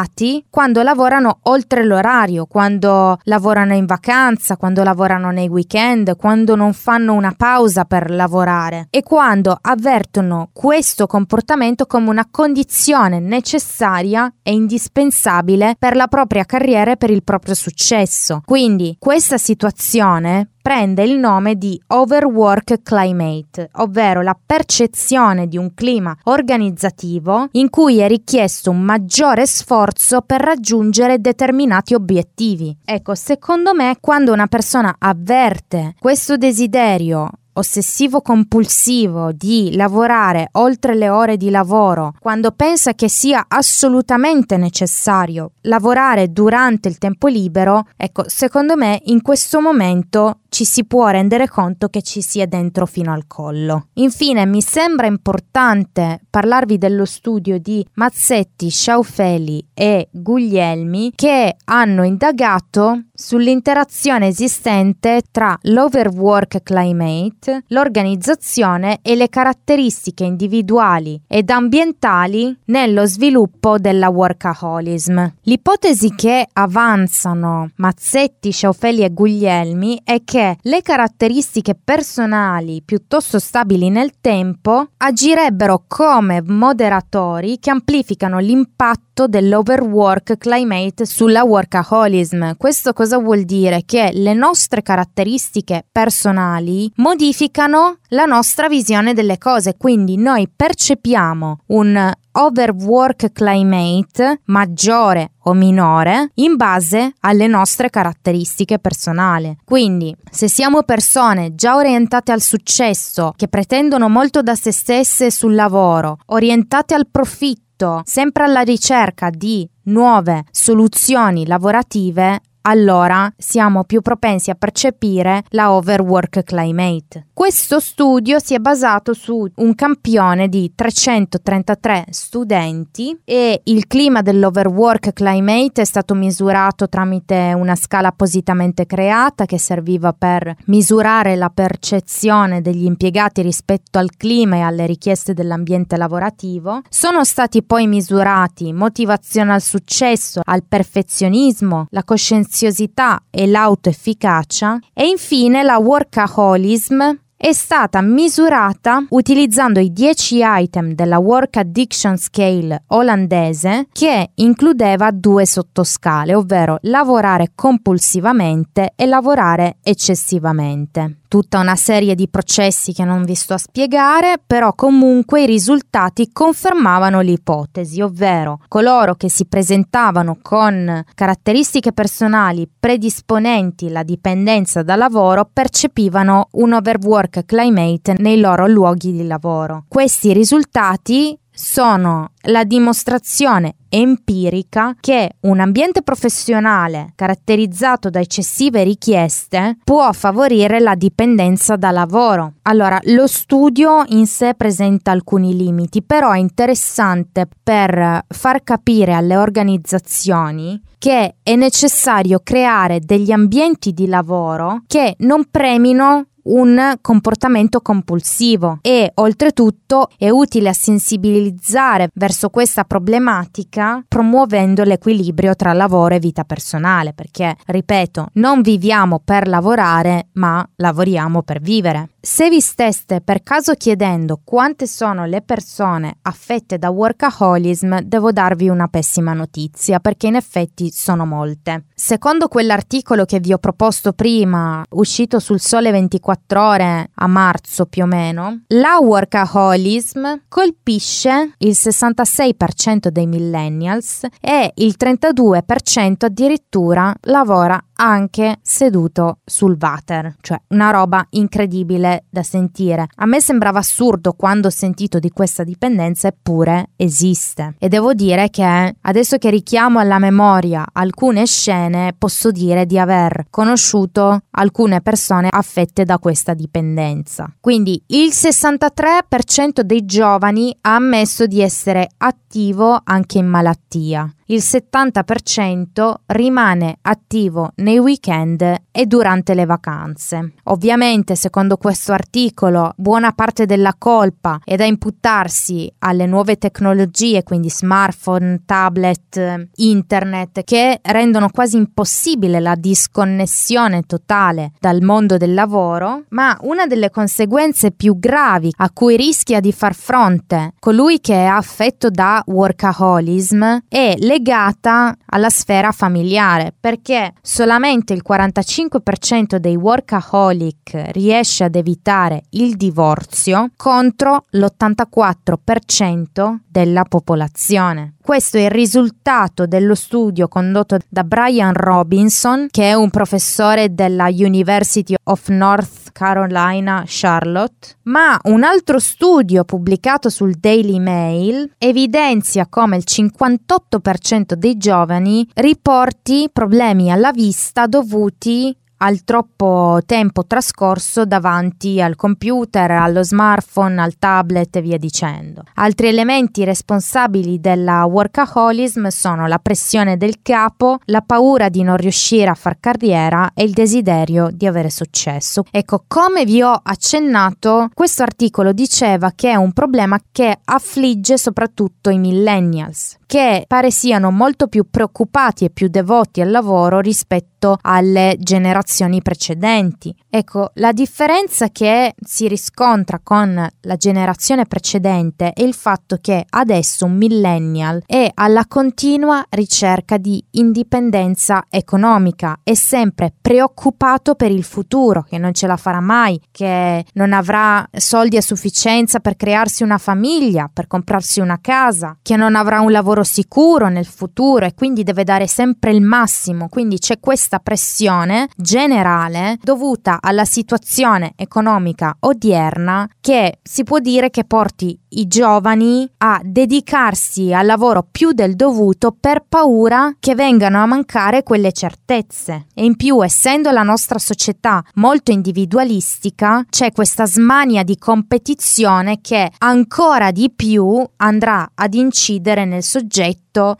quando 0.49 0.81
lavorano 0.81 1.39
oltre 1.43 1.83
l'orario, 1.83 2.45
quando 2.45 3.17
lavorano 3.23 3.73
in 3.73 3.85
vacanza, 3.85 4.57
quando 4.57 4.83
lavorano 4.83 5.31
nei 5.31 5.47
weekend, 5.47 6.15
quando 6.15 6.55
non 6.55 6.73
fanno 6.73 7.13
una 7.13 7.33
pausa 7.35 7.85
per 7.85 8.09
lavorare 8.09 8.87
e 8.89 9.03
quando 9.03 9.57
avvertono 9.59 10.49
questo 10.51 11.05
comportamento 11.07 11.85
come 11.85 12.09
una 12.09 12.27
condizione 12.29 13.19
necessaria 13.19 14.33
e 14.41 14.53
indispensabile 14.53 15.75
per 15.77 15.95
la 15.95 16.07
propria 16.07 16.45
carriera 16.45 16.91
e 16.91 16.97
per 16.97 17.09
il 17.09 17.23
proprio 17.23 17.53
successo. 17.53 18.41
Quindi 18.45 18.95
questa 18.99 19.37
situazione 19.37 20.52
prende 20.63 21.03
il 21.03 21.19
nome 21.19 21.57
di 21.57 21.79
overwork 21.87 22.81
climate, 22.83 23.69
ovvero 23.73 24.21
la 24.21 24.35
percezione 24.43 25.47
di 25.47 25.57
un 25.57 25.73
clima 25.73 26.15
organizzativo 26.23 27.49
in 27.51 27.69
cui 27.69 27.99
è 27.99 28.07
richiesto 28.07 28.71
un 28.71 28.79
maggiore 28.79 29.45
sforzo 29.45 30.21
per 30.21 30.39
raggiungere 30.39 31.19
determinati 31.19 31.93
obiettivi. 31.93 32.75
Ecco, 32.85 33.13
secondo 33.13 33.73
me 33.73 33.97
quando 33.99 34.31
una 34.31 34.47
persona 34.47 34.95
avverte 34.99 35.95
questo 35.99 36.37
desiderio 36.37 37.29
ossessivo 37.53 38.21
compulsivo 38.21 39.31
di 39.31 39.75
lavorare 39.75 40.49
oltre 40.53 40.95
le 40.95 41.09
ore 41.09 41.37
di 41.37 41.49
lavoro, 41.49 42.13
quando 42.19 42.51
pensa 42.51 42.93
che 42.93 43.09
sia 43.09 43.45
assolutamente 43.47 44.57
necessario 44.57 45.51
lavorare 45.61 46.31
durante 46.31 46.87
il 46.87 46.97
tempo 46.97 47.27
libero, 47.27 47.87
ecco, 47.95 48.23
secondo 48.27 48.75
me 48.75 49.01
in 49.05 49.21
questo 49.21 49.61
momento 49.61 50.39
ci 50.53 50.65
si 50.65 50.85
può 50.85 51.07
rendere 51.07 51.49
conto 51.49 51.89
che 51.89 52.03
ci 52.03 52.21
sia 52.21 52.45
dentro 52.45 52.85
fino 52.85 53.11
al 53.11 53.25
collo. 53.25 53.87
Infine 53.93 54.45
mi 54.45 54.61
sembra 54.61 55.07
importante 55.07 56.21
parlarvi 56.29 56.77
dello 56.77 57.05
studio 57.05 57.57
di 57.57 57.83
Mazzetti, 57.95 58.69
Sciaufeli 58.69 59.69
e 59.73 60.09
Guglielmi 60.11 61.11
che 61.15 61.55
hanno 61.65 62.03
indagato 62.03 63.05
sull'interazione 63.11 64.27
esistente 64.27 65.23
tra 65.31 65.57
l'overwork 65.63 66.61
climate, 66.61 67.42
l'organizzazione 67.67 68.99
e 69.01 69.15
le 69.15 69.29
caratteristiche 69.29 70.23
individuali 70.23 71.21
ed 71.27 71.49
ambientali 71.49 72.57
nello 72.65 73.05
sviluppo 73.05 73.77
della 73.77 74.09
workaholism. 74.09 75.33
L'ipotesi 75.41 76.13
che 76.15 76.47
avanzano 76.53 77.69
Mazzetti, 77.75 78.51
Sciaufeli 78.51 79.03
e 79.03 79.11
Guglielmi 79.11 80.01
è 80.03 80.21
che 80.23 80.57
le 80.61 80.81
caratteristiche 80.81 81.75
personali 81.81 82.81
piuttosto 82.83 83.39
stabili 83.39 83.89
nel 83.89 84.13
tempo 84.21 84.89
agirebbero 84.97 85.83
come 85.87 86.41
moderatori 86.41 87.59
che 87.59 87.69
amplificano 87.69 88.39
l'impatto 88.39 89.27
dell'overwork 89.27 90.37
climate 90.37 91.05
sulla 91.05 91.43
workaholism. 91.43 92.55
Questo 92.57 92.93
cosa 92.93 93.19
vuol 93.19 93.43
dire? 93.43 93.83
Che 93.85 94.09
le 94.13 94.33
nostre 94.33 94.81
caratteristiche 94.81 95.85
personali 95.91 96.91
modificano 96.95 97.32
modificano 97.33 97.97
la 98.09 98.25
nostra 98.25 98.67
visione 98.67 99.13
delle 99.13 99.39
cose, 99.39 99.75
quindi 99.75 100.17
noi 100.17 100.47
percepiamo 100.55 101.61
un 101.67 102.11
overwork 102.31 103.31
climate 103.31 104.41
maggiore 104.45 105.31
o 105.45 105.53
minore 105.53 106.29
in 106.35 106.55
base 106.55 107.13
alle 107.21 107.47
nostre 107.47 107.89
caratteristiche 107.89 108.77
personali. 108.77 109.57
Quindi, 109.65 110.15
se 110.29 110.47
siamo 110.47 110.83
persone 110.83 111.55
già 111.55 111.75
orientate 111.75 112.31
al 112.31 112.41
successo, 112.41 113.33
che 113.35 113.47
pretendono 113.47 114.09
molto 114.09 114.43
da 114.43 114.53
se 114.53 114.71
stesse 114.71 115.31
sul 115.31 115.55
lavoro, 115.55 116.19
orientate 116.27 116.93
al 116.93 117.07
profitto, 117.09 118.01
sempre 118.05 118.43
alla 118.43 118.61
ricerca 118.61 119.31
di 119.31 119.67
nuove 119.85 120.43
soluzioni 120.51 121.47
lavorative, 121.47 122.41
allora 122.63 123.31
siamo 123.37 123.83
più 123.83 124.01
propensi 124.01 124.49
a 124.49 124.55
percepire 124.55 125.43
la 125.49 125.71
overwork 125.73 126.43
climate. 126.43 127.27
Questo 127.33 127.79
studio 127.79 128.39
si 128.39 128.53
è 128.53 128.59
basato 128.59 129.13
su 129.13 129.45
un 129.55 129.75
campione 129.75 130.47
di 130.47 130.71
333 130.73 132.05
studenti 132.09 133.19
e 133.25 133.61
il 133.65 133.87
clima 133.87 134.21
dell'overwork 134.21 135.13
climate 135.13 135.81
è 135.81 135.85
stato 135.85 136.13
misurato 136.13 136.87
tramite 136.87 137.53
una 137.55 137.75
scala 137.75 138.09
appositamente 138.09 138.85
creata 138.85 139.45
che 139.45 139.57
serviva 139.57 140.13
per 140.13 140.55
misurare 140.65 141.35
la 141.35 141.49
percezione 141.49 142.61
degli 142.61 142.85
impiegati 142.85 143.41
rispetto 143.41 143.97
al 143.97 144.11
clima 144.15 144.57
e 144.57 144.61
alle 144.61 144.85
richieste 144.85 145.33
dell'ambiente 145.33 145.97
lavorativo. 145.97 146.81
Sono 146.87 147.23
stati 147.23 147.63
poi 147.63 147.87
misurati 147.87 148.71
motivazione 148.71 149.53
al 149.53 149.61
successo, 149.61 150.41
al 150.43 150.63
perfezionismo, 150.63 151.87
la 151.89 152.03
coscienziosità 152.53 153.23
e 153.31 153.47
l'autoefficacia 153.47 154.79
e 154.93 155.07
infine 155.07 155.63
la 155.63 155.79
workaholism 155.79 157.17
è 157.35 157.51
stata 157.51 157.99
misurata 157.99 159.05
utilizzando 159.09 159.81
i 159.81 159.91
10 159.91 160.39
item 160.43 160.93
della 160.93 161.17
Work 161.17 161.57
Addiction 161.57 162.15
Scale 162.15 162.83
olandese 162.87 163.87
che 163.91 164.29
includeva 164.35 165.11
due 165.11 165.45
sottoscale, 165.45 166.35
ovvero 166.35 166.77
lavorare 166.83 167.51
compulsivamente 167.53 168.93
e 168.95 169.05
lavorare 169.07 169.77
eccessivamente 169.83 171.17
tutta 171.33 171.57
una 171.57 171.75
serie 171.75 172.13
di 172.13 172.27
processi 172.27 172.93
che 172.93 173.03
non 173.03 173.23
vi 173.23 173.33
sto 173.33 173.55
a 173.55 173.57
spiegare, 173.57 174.35
però 174.45 174.73
comunque 174.75 175.41
i 175.41 175.45
risultati 175.47 176.29
confermavano 176.31 177.21
l'ipotesi, 177.21 178.01
ovvero 178.01 178.59
coloro 178.67 179.15
che 179.15 179.31
si 179.31 179.47
presentavano 179.47 180.37
con 180.43 181.03
caratteristiche 181.15 181.91
personali 181.91 182.69
predisponenti 182.79 183.87
alla 183.87 184.03
dipendenza 184.03 184.83
da 184.83 184.95
lavoro 184.95 185.49
percepivano 185.51 186.49
un 186.51 186.73
overwork 186.73 187.45
climate 187.45 188.13
nei 188.19 188.39
loro 188.39 188.67
luoghi 188.67 189.11
di 189.11 189.25
lavoro. 189.25 189.85
Questi 189.87 190.33
risultati 190.33 191.35
sono 191.53 192.31
la 192.47 192.63
dimostrazione 192.63 193.75
empirica 193.89 194.95
che 194.99 195.33
un 195.41 195.59
ambiente 195.59 196.01
professionale 196.01 197.11
caratterizzato 197.15 198.09
da 198.09 198.19
eccessive 198.19 198.83
richieste 198.83 199.77
può 199.83 200.11
favorire 200.13 200.79
la 200.79 200.95
dipendenza 200.95 201.75
da 201.75 201.91
lavoro. 201.91 202.53
Allora, 202.63 202.99
lo 203.03 203.27
studio 203.27 204.03
in 204.07 204.25
sé 204.25 204.55
presenta 204.55 205.11
alcuni 205.11 205.55
limiti, 205.55 206.01
però 206.01 206.31
è 206.31 206.39
interessante 206.39 207.47
per 207.61 208.25
far 208.27 208.63
capire 208.63 209.13
alle 209.13 209.37
organizzazioni 209.37 210.81
che 210.97 211.35
è 211.43 211.55
necessario 211.55 212.39
creare 212.41 212.99
degli 212.99 213.31
ambienti 213.31 213.91
di 213.91 214.07
lavoro 214.07 214.83
che 214.87 215.15
non 215.19 215.45
premino 215.51 216.27
un 216.43 216.95
comportamento 217.01 217.81
compulsivo. 217.81 218.79
E 218.81 219.11
oltretutto 219.15 220.09
è 220.17 220.29
utile 220.29 220.69
a 220.69 220.73
sensibilizzare 220.73 222.09
verso 222.13 222.49
questa 222.49 222.83
problematica 222.83 224.03
promuovendo 224.07 224.83
l'equilibrio 224.83 225.55
tra 225.55 225.73
lavoro 225.73 226.15
e 226.15 226.19
vita 226.19 226.43
personale 226.43 227.13
perché 227.13 227.55
ripeto 227.65 228.29
non 228.33 228.61
viviamo 228.61 229.19
per 229.23 229.47
lavorare 229.47 230.27
ma 230.33 230.67
lavoriamo 230.75 231.41
per 231.43 231.59
vivere 231.59 232.09
se 232.25 232.47
vi 232.47 232.61
steste 232.61 233.19
per 233.19 233.43
caso 233.43 233.73
chiedendo 233.73 234.39
quante 234.45 234.87
sono 234.87 235.25
le 235.25 235.41
persone 235.41 236.19
affette 236.21 236.77
da 236.77 236.89
workaholism, 236.89 237.99
devo 237.99 238.31
darvi 238.31 238.69
una 238.69 238.87
pessima 238.87 239.33
notizia 239.33 239.99
perché 239.99 240.27
in 240.27 240.35
effetti 240.35 240.89
sono 240.89 241.25
molte. 241.25 241.87
Secondo 241.93 242.47
quell'articolo 242.47 243.25
che 243.25 243.41
vi 243.41 243.51
ho 243.51 243.57
proposto 243.57 244.13
prima, 244.13 244.81
uscito 244.91 245.39
sul 245.39 245.59
Sole 245.59 245.91
24 245.91 246.65
ore 246.65 247.09
a 247.13 247.27
marzo 247.27 247.87
più 247.87 248.03
o 248.03 248.07
meno, 248.07 248.61
la 248.67 248.99
workaholism 249.01 250.43
colpisce 250.47 251.55
il 251.57 251.75
66% 251.77 253.07
dei 253.09 253.27
millennials 253.27 254.21
e 254.39 254.71
il 254.75 254.95
32% 254.97 256.15
addirittura 256.19 257.13
lavora 257.23 257.83
anche 258.03 258.59
seduto 258.61 259.39
sul 259.45 259.77
water, 259.79 260.35
cioè 260.41 260.59
una 260.69 260.91
roba 260.91 261.25
incredibile 261.31 262.25
da 262.29 262.43
sentire. 262.43 263.07
A 263.15 263.25
me 263.25 263.39
sembrava 263.39 263.79
assurdo 263.79 264.33
quando 264.33 264.67
ho 264.67 264.71
sentito 264.71 265.19
di 265.19 265.29
questa 265.29 265.63
dipendenza, 265.63 266.27
eppure 266.27 266.89
esiste. 266.97 267.75
E 267.79 267.87
devo 267.87 268.13
dire 268.13 268.49
che 268.49 268.95
adesso 268.99 269.37
che 269.37 269.49
richiamo 269.49 269.99
alla 269.99 270.19
memoria 270.19 270.85
alcune 270.91 271.45
scene, 271.45 272.13
posso 272.17 272.51
dire 272.51 272.85
di 272.85 272.99
aver 272.99 273.45
conosciuto 273.49 274.41
alcune 274.51 274.99
persone 274.99 275.47
affette 275.49 276.03
da 276.03 276.19
questa 276.19 276.53
dipendenza. 276.53 277.53
Quindi 277.61 278.03
il 278.07 278.31
63% 278.33 279.79
dei 279.79 280.03
giovani 280.03 280.75
ha 280.81 280.95
ammesso 280.95 281.45
di 281.45 281.61
essere 281.61 282.09
attivo 282.17 282.99
anche 283.01 283.37
in 283.37 283.47
malattia 283.47 284.29
il 284.53 284.61
70% 284.61 286.13
rimane 286.27 286.97
attivo 287.01 287.71
nei 287.77 287.97
weekend 287.97 288.61
e 288.91 289.05
durante 289.07 289.55
le 289.55 289.65
vacanze. 289.65 290.53
Ovviamente, 290.65 291.35
secondo 291.35 291.77
questo 291.77 292.13
articolo, 292.13 292.93
buona 292.95 293.31
parte 293.31 293.65
della 293.65 293.95
colpa 293.97 294.59
è 294.63 294.75
da 294.75 294.85
imputarsi 294.85 295.91
alle 295.99 296.27
nuove 296.27 296.57
tecnologie, 296.57 297.41
quindi 297.41 297.71
smartphone, 297.71 298.61
tablet, 298.63 299.69
internet, 299.75 300.63
che 300.63 300.99
rendono 301.01 301.49
quasi 301.49 301.77
impossibile 301.77 302.59
la 302.59 302.75
disconnessione 302.75 304.03
totale 304.03 304.73
dal 304.79 305.01
mondo 305.01 305.37
del 305.37 305.55
lavoro, 305.55 306.25
ma 306.29 306.55
una 306.61 306.85
delle 306.85 307.09
conseguenze 307.09 307.91
più 307.91 308.19
gravi 308.19 308.71
a 308.77 308.91
cui 308.91 309.17
rischia 309.17 309.59
di 309.59 309.73
far 309.73 309.95
fronte 309.95 310.73
colui 310.79 311.19
che 311.19 311.33
è 311.33 311.45
affetto 311.45 312.11
da 312.11 312.43
workaholism 312.45 313.79
è 313.89 314.13
legata 314.17 314.41
legata 314.43 315.15
alla 315.27 315.49
sfera 315.49 315.93
familiare 315.93 316.73
perché 316.77 317.31
solamente 317.41 318.11
il 318.11 318.21
45% 318.27 319.55
dei 319.55 319.77
workaholic 319.77 321.11
riesce 321.11 321.63
ad 321.63 321.75
evitare 321.75 322.43
il 322.49 322.75
divorzio 322.75 323.69
contro 323.77 324.43
l'84% 324.49 326.57
della 326.67 327.05
popolazione. 327.05 328.15
Questo 328.21 328.57
è 328.57 328.65
il 328.65 328.71
risultato 328.71 329.65
dello 329.65 329.95
studio 329.95 330.49
condotto 330.49 330.97
da 331.07 331.23
Brian 331.23 331.73
Robinson, 331.73 332.67
che 332.69 332.89
è 332.89 332.93
un 332.93 333.09
professore 333.09 333.93
della 333.93 334.27
University 334.29 335.15
of 335.23 335.47
North 335.49 336.02
Carolina 336.13 337.03
Charlotte, 337.05 337.97
ma 338.03 338.39
un 338.43 338.63
altro 338.63 338.99
studio 338.99 339.65
pubblicato 339.65 340.29
sul 340.29 340.53
Daily 340.53 340.99
Mail 340.99 341.73
evidenzia 341.77 342.67
come 342.69 342.95
il 342.95 343.03
58% 343.05 344.53
dei 344.53 344.77
giovani 344.77 345.45
riporti 345.55 346.49
problemi 346.53 347.11
alla 347.11 347.33
vista 347.33 347.87
dovuti 347.87 348.73
al 349.03 349.25
troppo 349.25 349.99
tempo 350.05 350.45
trascorso 350.45 351.25
davanti 351.25 352.01
al 352.01 352.15
computer, 352.15 352.89
allo 352.91 353.21
smartphone, 353.21 354.01
al 354.01 354.17
tablet 354.17 354.77
e 354.77 354.81
via 354.81 354.97
dicendo. 354.97 355.63
Altri 355.75 356.07
elementi 356.07 356.63
responsabili 356.63 357.59
della 357.59 358.05
workaholism 358.05 359.07
sono 359.07 359.45
la 359.45 359.59
pressione 359.59 360.15
del 360.15 360.37
capo, 360.41 360.99
la 361.05 361.21
paura 361.21 361.67
di 361.67 361.83
non 361.83 361.97
riuscire 361.97 362.49
a 362.49 362.55
far 362.55 362.77
carriera 362.79 363.51
e 363.53 363.63
il 363.63 363.71
desiderio 363.71 364.47
di 364.49 364.67
avere 364.67 364.89
successo. 364.89 365.63
Ecco, 365.69 366.05
come 366.07 366.45
vi 366.45 366.61
ho 366.61 366.79
accennato, 366.81 367.89
questo 367.93 368.23
articolo 368.23 368.71
diceva 368.71 369.33
che 369.35 369.51
è 369.51 369.55
un 369.55 369.73
problema 369.73 370.17
che 370.31 370.59
affligge 370.63 371.37
soprattutto 371.37 372.09
i 372.09 372.17
millennials, 372.17 373.17
che 373.33 373.65
pare 373.67 373.89
siano 373.89 374.29
molto 374.29 374.67
più 374.67 374.85
preoccupati 374.91 375.65
e 375.65 375.71
più 375.71 375.87
devoti 375.87 376.39
al 376.39 376.51
lavoro 376.51 376.99
rispetto 376.99 377.79
alle 377.81 378.35
generazioni 378.37 379.23
precedenti. 379.23 380.15
Ecco, 380.29 380.69
la 380.75 380.91
differenza 380.91 381.69
che 381.69 382.13
si 382.23 382.47
riscontra 382.47 383.19
con 383.23 383.67
la 383.81 383.95
generazione 383.95 384.65
precedente 384.65 385.51
è 385.53 385.63
il 385.63 385.73
fatto 385.73 386.19
che 386.21 386.45
adesso 386.47 387.05
un 387.05 387.15
millennial 387.15 388.03
è 388.05 388.29
alla 388.35 388.67
continua 388.67 389.43
ricerca 389.49 390.17
di 390.17 390.43
indipendenza 390.51 391.65
economica, 391.69 392.59
è 392.61 392.75
sempre 392.75 393.33
preoccupato 393.41 394.35
per 394.35 394.51
il 394.51 394.63
futuro, 394.63 395.23
che 395.23 395.39
non 395.39 395.53
ce 395.53 395.65
la 395.65 395.77
farà 395.77 396.01
mai, 396.01 396.39
che 396.51 397.03
non 397.13 397.33
avrà 397.33 397.87
soldi 397.93 398.37
a 398.37 398.41
sufficienza 398.41 399.19
per 399.19 399.35
crearsi 399.37 399.81
una 399.81 399.97
famiglia, 399.97 400.69
per 400.71 400.85
comprarsi 400.85 401.39
una 401.39 401.57
casa, 401.59 402.17
che 402.21 402.35
non 402.35 402.55
avrà 402.55 402.81
un 402.81 402.91
lavoro 402.91 403.21
sicuro 403.23 403.89
nel 403.89 404.05
futuro 404.05 404.65
e 404.65 404.73
quindi 404.73 405.03
deve 405.03 405.23
dare 405.23 405.47
sempre 405.47 405.91
il 405.91 406.01
massimo. 406.01 406.69
Quindi 406.69 406.97
c'è 406.97 407.19
questa 407.19 407.59
pressione 407.59 408.47
generale 408.55 409.57
dovuta 409.61 410.19
alla 410.21 410.45
situazione 410.45 411.33
economica 411.35 412.15
odierna 412.19 413.09
che 413.19 413.59
si 413.61 413.83
può 413.83 413.99
dire 413.99 414.29
che 414.29 414.43
porti 414.43 414.99
i 415.15 415.27
giovani 415.27 416.09
a 416.17 416.41
dedicarsi 416.43 417.53
al 417.53 417.65
lavoro 417.65 418.07
più 418.09 418.31
del 418.31 418.55
dovuto 418.55 419.15
per 419.17 419.45
paura 419.47 420.15
che 420.19 420.35
vengano 420.35 420.81
a 420.81 420.85
mancare 420.85 421.43
quelle 421.43 421.71
certezze. 421.71 422.67
E 422.73 422.83
in 422.83 422.95
più, 422.95 423.23
essendo 423.23 423.71
la 423.71 423.83
nostra 423.83 424.17
società 424.17 424.83
molto 424.95 425.31
individualistica, 425.31 426.65
c'è 426.69 426.91
questa 426.91 427.25
smania 427.25 427.83
di 427.83 427.97
competizione 427.97 429.19
che 429.21 429.51
ancora 429.59 430.31
di 430.31 430.51
più 430.51 431.07
andrà 431.17 431.71
ad 431.75 431.93
incidere 431.93 432.65
nel 432.65 432.83
soggetto 432.83 433.02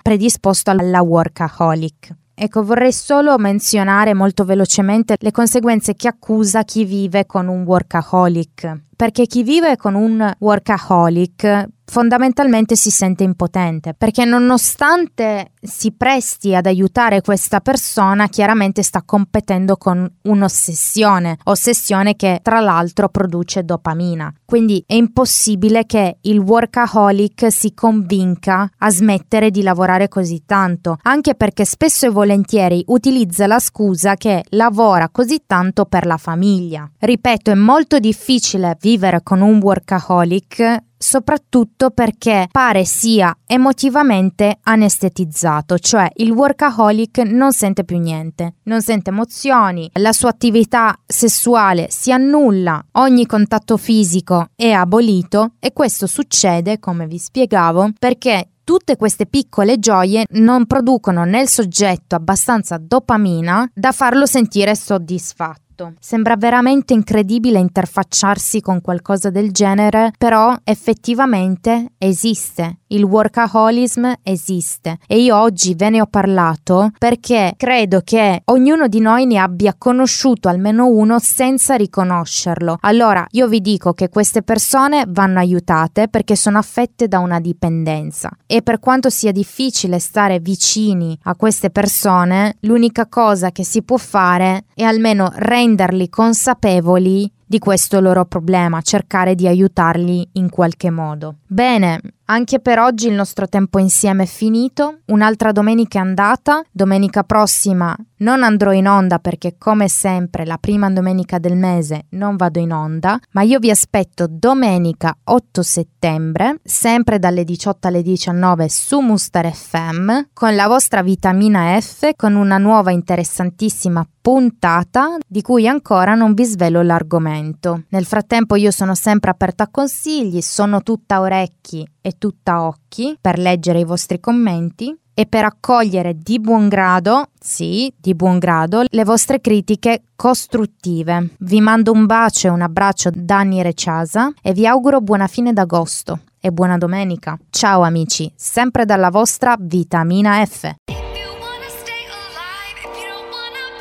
predisposto 0.02 0.72
alla 0.72 1.02
workaholic. 1.02 2.16
Ecco, 2.36 2.64
vorrei 2.64 2.92
solo 2.92 3.38
menzionare 3.38 4.14
molto 4.14 4.44
velocemente 4.44 5.16
le 5.20 5.32
conseguenze 5.32 5.96
che 5.96 6.08
accusa 6.08 6.64
chi 6.64 6.84
vive 6.84 7.26
con 7.26 7.48
un 7.48 7.64
workaholic, 7.64 8.82
perché 9.04 9.28
chi 9.28 9.44
vive 9.44 9.76
con 9.76 9.96
un 9.96 10.34
workaholic 10.40 11.68
fondamentalmente 11.86 12.76
si 12.78 12.90
sente 12.90 13.24
impotente 13.24 13.94
perché 13.94 14.24
nonostante 14.24 15.52
si 15.62 15.92
presti 15.92 16.56
ad 16.56 16.66
aiutare 16.66 17.22
questa 17.22 17.60
persona 17.60 18.28
chiaramente 18.28 18.82
sta 18.82 19.04
competendo 19.04 19.76
con 19.78 20.10
un'ossessione, 20.24 21.38
ossessione 21.44 22.16
che 22.16 22.40
tra 22.42 22.60
l'altro 22.60 23.10
produce 23.10 23.64
dopamina. 23.64 24.34
Quindi 24.44 24.84
è 24.86 24.94
impossibile 24.94 25.86
che 25.86 26.18
il 26.22 26.40
workaholic 26.40 27.52
si 27.52 27.74
convinca 27.74 28.70
a 28.78 28.90
smettere 28.90 29.52
di 29.52 29.62
lavorare 29.62 30.08
così 30.08 30.44
tanto, 30.46 30.98
anche 31.04 31.36
perché 31.36 31.66
spesso 31.66 32.06
e 32.06 32.10
volentieri 32.10 32.84
utilizza 32.88 33.48
la 33.48 33.60
scusa 33.60 34.16
che 34.16 34.44
lavora 34.50 35.10
così 35.10 35.44
tanto 35.46 35.86
per 35.86 36.06
la 36.06 36.18
famiglia. 36.18 36.90
Ripeto, 36.98 37.52
è 37.52 37.56
molto 37.56 38.00
difficile 38.00 38.78
vivere 38.80 38.93
con 39.24 39.42
un 39.42 39.60
workaholic 39.62 40.82
soprattutto 41.04 41.90
perché 41.90 42.48
pare 42.50 42.86
sia 42.86 43.36
emotivamente 43.46 44.60
anestetizzato, 44.64 45.78
cioè 45.78 46.10
il 46.16 46.32
workaholic 46.32 47.18
non 47.20 47.52
sente 47.52 47.84
più 47.84 48.00
niente, 48.00 48.56
non 48.64 48.82
sente 48.82 49.10
emozioni, 49.10 49.90
la 49.96 50.14
sua 50.14 50.30
attività 50.30 50.98
sessuale 51.06 51.88
si 51.90 52.12
annulla, 52.12 52.84
ogni 52.94 53.26
contatto 53.26 53.76
fisico 53.76 54.48
è 54.56 54.72
abolito 54.72 55.56
e 55.60 55.74
questo 55.74 56.08
succede, 56.08 56.80
come 56.80 57.06
vi 57.06 57.18
spiegavo, 57.18 57.92
perché 58.00 58.48
tutte 58.64 58.96
queste 58.96 59.26
piccole 59.26 59.78
gioie 59.80 60.26
non 60.32 60.66
producono 60.66 61.26
nel 61.26 61.50
soggetto 61.50 62.16
abbastanza 62.16 62.78
dopamina 62.78 63.70
da 63.74 63.92
farlo 63.92 64.26
sentire 64.26 64.74
soddisfatto 64.74 65.64
tutto. 65.74 65.94
Sembra 66.00 66.36
veramente 66.38 66.94
incredibile 66.94 67.60
interfacciarsi 67.60 68.62
con 68.62 68.82
qualcosa 68.82 69.30
del 69.30 69.52
genere, 69.52 70.14
però 70.18 70.56
effettivamente 70.64 71.94
esiste. 71.98 72.78
Il 72.88 73.04
workaholism 73.04 74.12
esiste 74.22 75.00
e 75.08 75.20
io 75.20 75.36
oggi 75.36 75.74
ve 75.74 75.90
ne 75.90 76.02
ho 76.02 76.06
parlato 76.06 76.92
perché 77.00 77.54
credo 77.58 78.02
che 78.04 78.42
ognuno 78.46 78.88
di 78.88 79.00
noi 79.00 79.26
ne 79.26 79.40
abbia 79.40 79.74
conosciuto 79.76 80.48
almeno 80.48 80.86
uno 80.86 81.18
senza 81.18 81.74
riconoscerlo. 81.74 82.78
Allora 82.82 83.26
io 83.32 83.48
vi 83.48 83.62
dico 83.62 83.94
che 83.94 84.10
queste 84.10 84.44
persone 84.44 85.06
vanno 85.08 85.40
aiutate 85.40 86.08
perché 86.08 86.36
sono 86.36 86.60
affette 86.60 87.08
da 87.08 87.18
una 87.18 87.40
dipendenza 87.40 88.30
e 88.46 88.62
per 88.62 88.80
quanto 88.80 89.10
sia 89.10 89.32
difficile 89.32 89.98
stare 89.98 90.40
vicini 90.40 91.18
a 91.24 91.36
queste 91.36 91.72
persone, 91.72 92.58
l'unica 92.62 93.08
cosa 93.08 93.52
che 93.52 93.64
si 93.64 93.82
può 93.82 93.98
fare 93.98 94.66
è 94.76 94.84
almeno 94.84 95.32
rendere 95.34 95.63
renderli 95.64 96.10
consapevoli 96.10 97.32
di 97.54 97.60
questo 97.60 98.00
loro 98.00 98.26
problema, 98.26 98.82
cercare 98.82 99.36
di 99.36 99.46
aiutarli 99.46 100.28
in 100.34 100.50
qualche 100.50 100.90
modo. 100.90 101.36
Bene, 101.46 102.00
anche 102.26 102.60
per 102.60 102.80
oggi 102.80 103.08
il 103.08 103.14
nostro 103.14 103.48
tempo 103.48 103.78
insieme 103.78 104.24
è 104.24 104.26
finito, 104.26 105.02
un'altra 105.06 105.52
domenica 105.52 106.00
è 106.00 106.02
andata, 106.02 106.64
domenica 106.72 107.22
prossima 107.22 107.96
non 108.24 108.42
andrò 108.42 108.72
in 108.72 108.88
onda 108.88 109.20
perché 109.20 109.56
come 109.58 109.88
sempre 109.88 110.46
la 110.46 110.58
prima 110.58 110.90
domenica 110.90 111.38
del 111.38 111.58
mese 111.58 112.06
non 112.12 112.38
vado 112.38 112.60
in 112.60 112.72
onda, 112.72 113.20
ma 113.32 113.42
io 113.42 113.60
vi 113.60 113.70
aspetto 113.70 114.28
domenica 114.30 115.16
8 115.26 115.62
settembre, 115.62 116.60
sempre 116.64 117.20
dalle 117.20 117.44
18 117.44 117.88
alle 117.88 118.02
19 118.02 118.70
su 118.70 119.00
Mustar 119.02 119.54
FM, 119.54 120.12
con 120.34 120.56
la 120.56 120.68
vostra 120.68 121.04
vitamina 121.04 121.80
F, 121.80 122.12
con 122.16 122.36
una 122.36 122.58
nuova 122.58 122.92
interessantissima 122.92 124.08
puntata 124.22 125.18
di 125.28 125.42
cui 125.42 125.68
ancora 125.68 126.16
non 126.16 126.34
vi 126.34 126.46
svelo 126.46 126.82
l'argomento. 126.82 127.43
Nel 127.90 128.06
frattempo 128.06 128.56
io 128.56 128.72
sono 128.72 128.96
sempre 128.96 129.32
aperta 129.32 129.64
a 129.64 129.70
consigli, 129.70 130.42
sono 130.42 130.82
tutta 130.82 131.20
orecchi 131.20 131.88
e 132.02 132.14
tutta 132.18 132.64
occhi 132.64 133.18
per 133.20 133.38
leggere 133.38 133.80
i 133.80 133.86
vostri 133.86 134.20
commenti 134.20 134.96
e 135.14 135.26
per 135.28 135.46
accogliere 135.46 136.16
di 136.18 136.40
buon 136.40 136.68
grado, 136.68 137.28
sì, 137.40 137.94
di 137.96 138.16
buon 138.16 138.40
grado, 138.40 138.84
le 138.88 139.04
vostre 139.04 139.42
critiche 139.42 140.04
costruttive. 140.16 141.36
Vi 141.40 141.62
mando 141.62 141.92
un 141.92 142.06
bacio 142.06 142.48
e 142.48 142.52
un 142.52 142.62
abbraccio 142.62 143.10
da 143.14 143.38
Anni 143.38 143.62
Reciasa 143.62 144.34
e 144.42 144.54
vi 144.54 144.66
auguro 144.66 145.02
buona 145.02 145.28
fine 145.28 145.54
d'agosto 145.54 146.22
e 146.40 146.52
buona 146.52 146.78
domenica. 146.78 147.38
Ciao 147.50 147.82
amici, 147.82 148.32
sempre 148.36 148.86
dalla 148.86 149.10
vostra 149.10 149.56
Vitamina 149.60 150.44
F. 150.46 150.74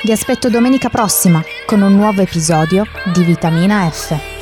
Vi 0.03 0.11
aspetto 0.11 0.49
domenica 0.49 0.89
prossima 0.89 1.41
con 1.65 1.81
un 1.81 1.95
nuovo 1.95 2.21
episodio 2.21 2.83
di 3.13 3.23
Vitamina 3.23 3.89
F. 3.89 4.32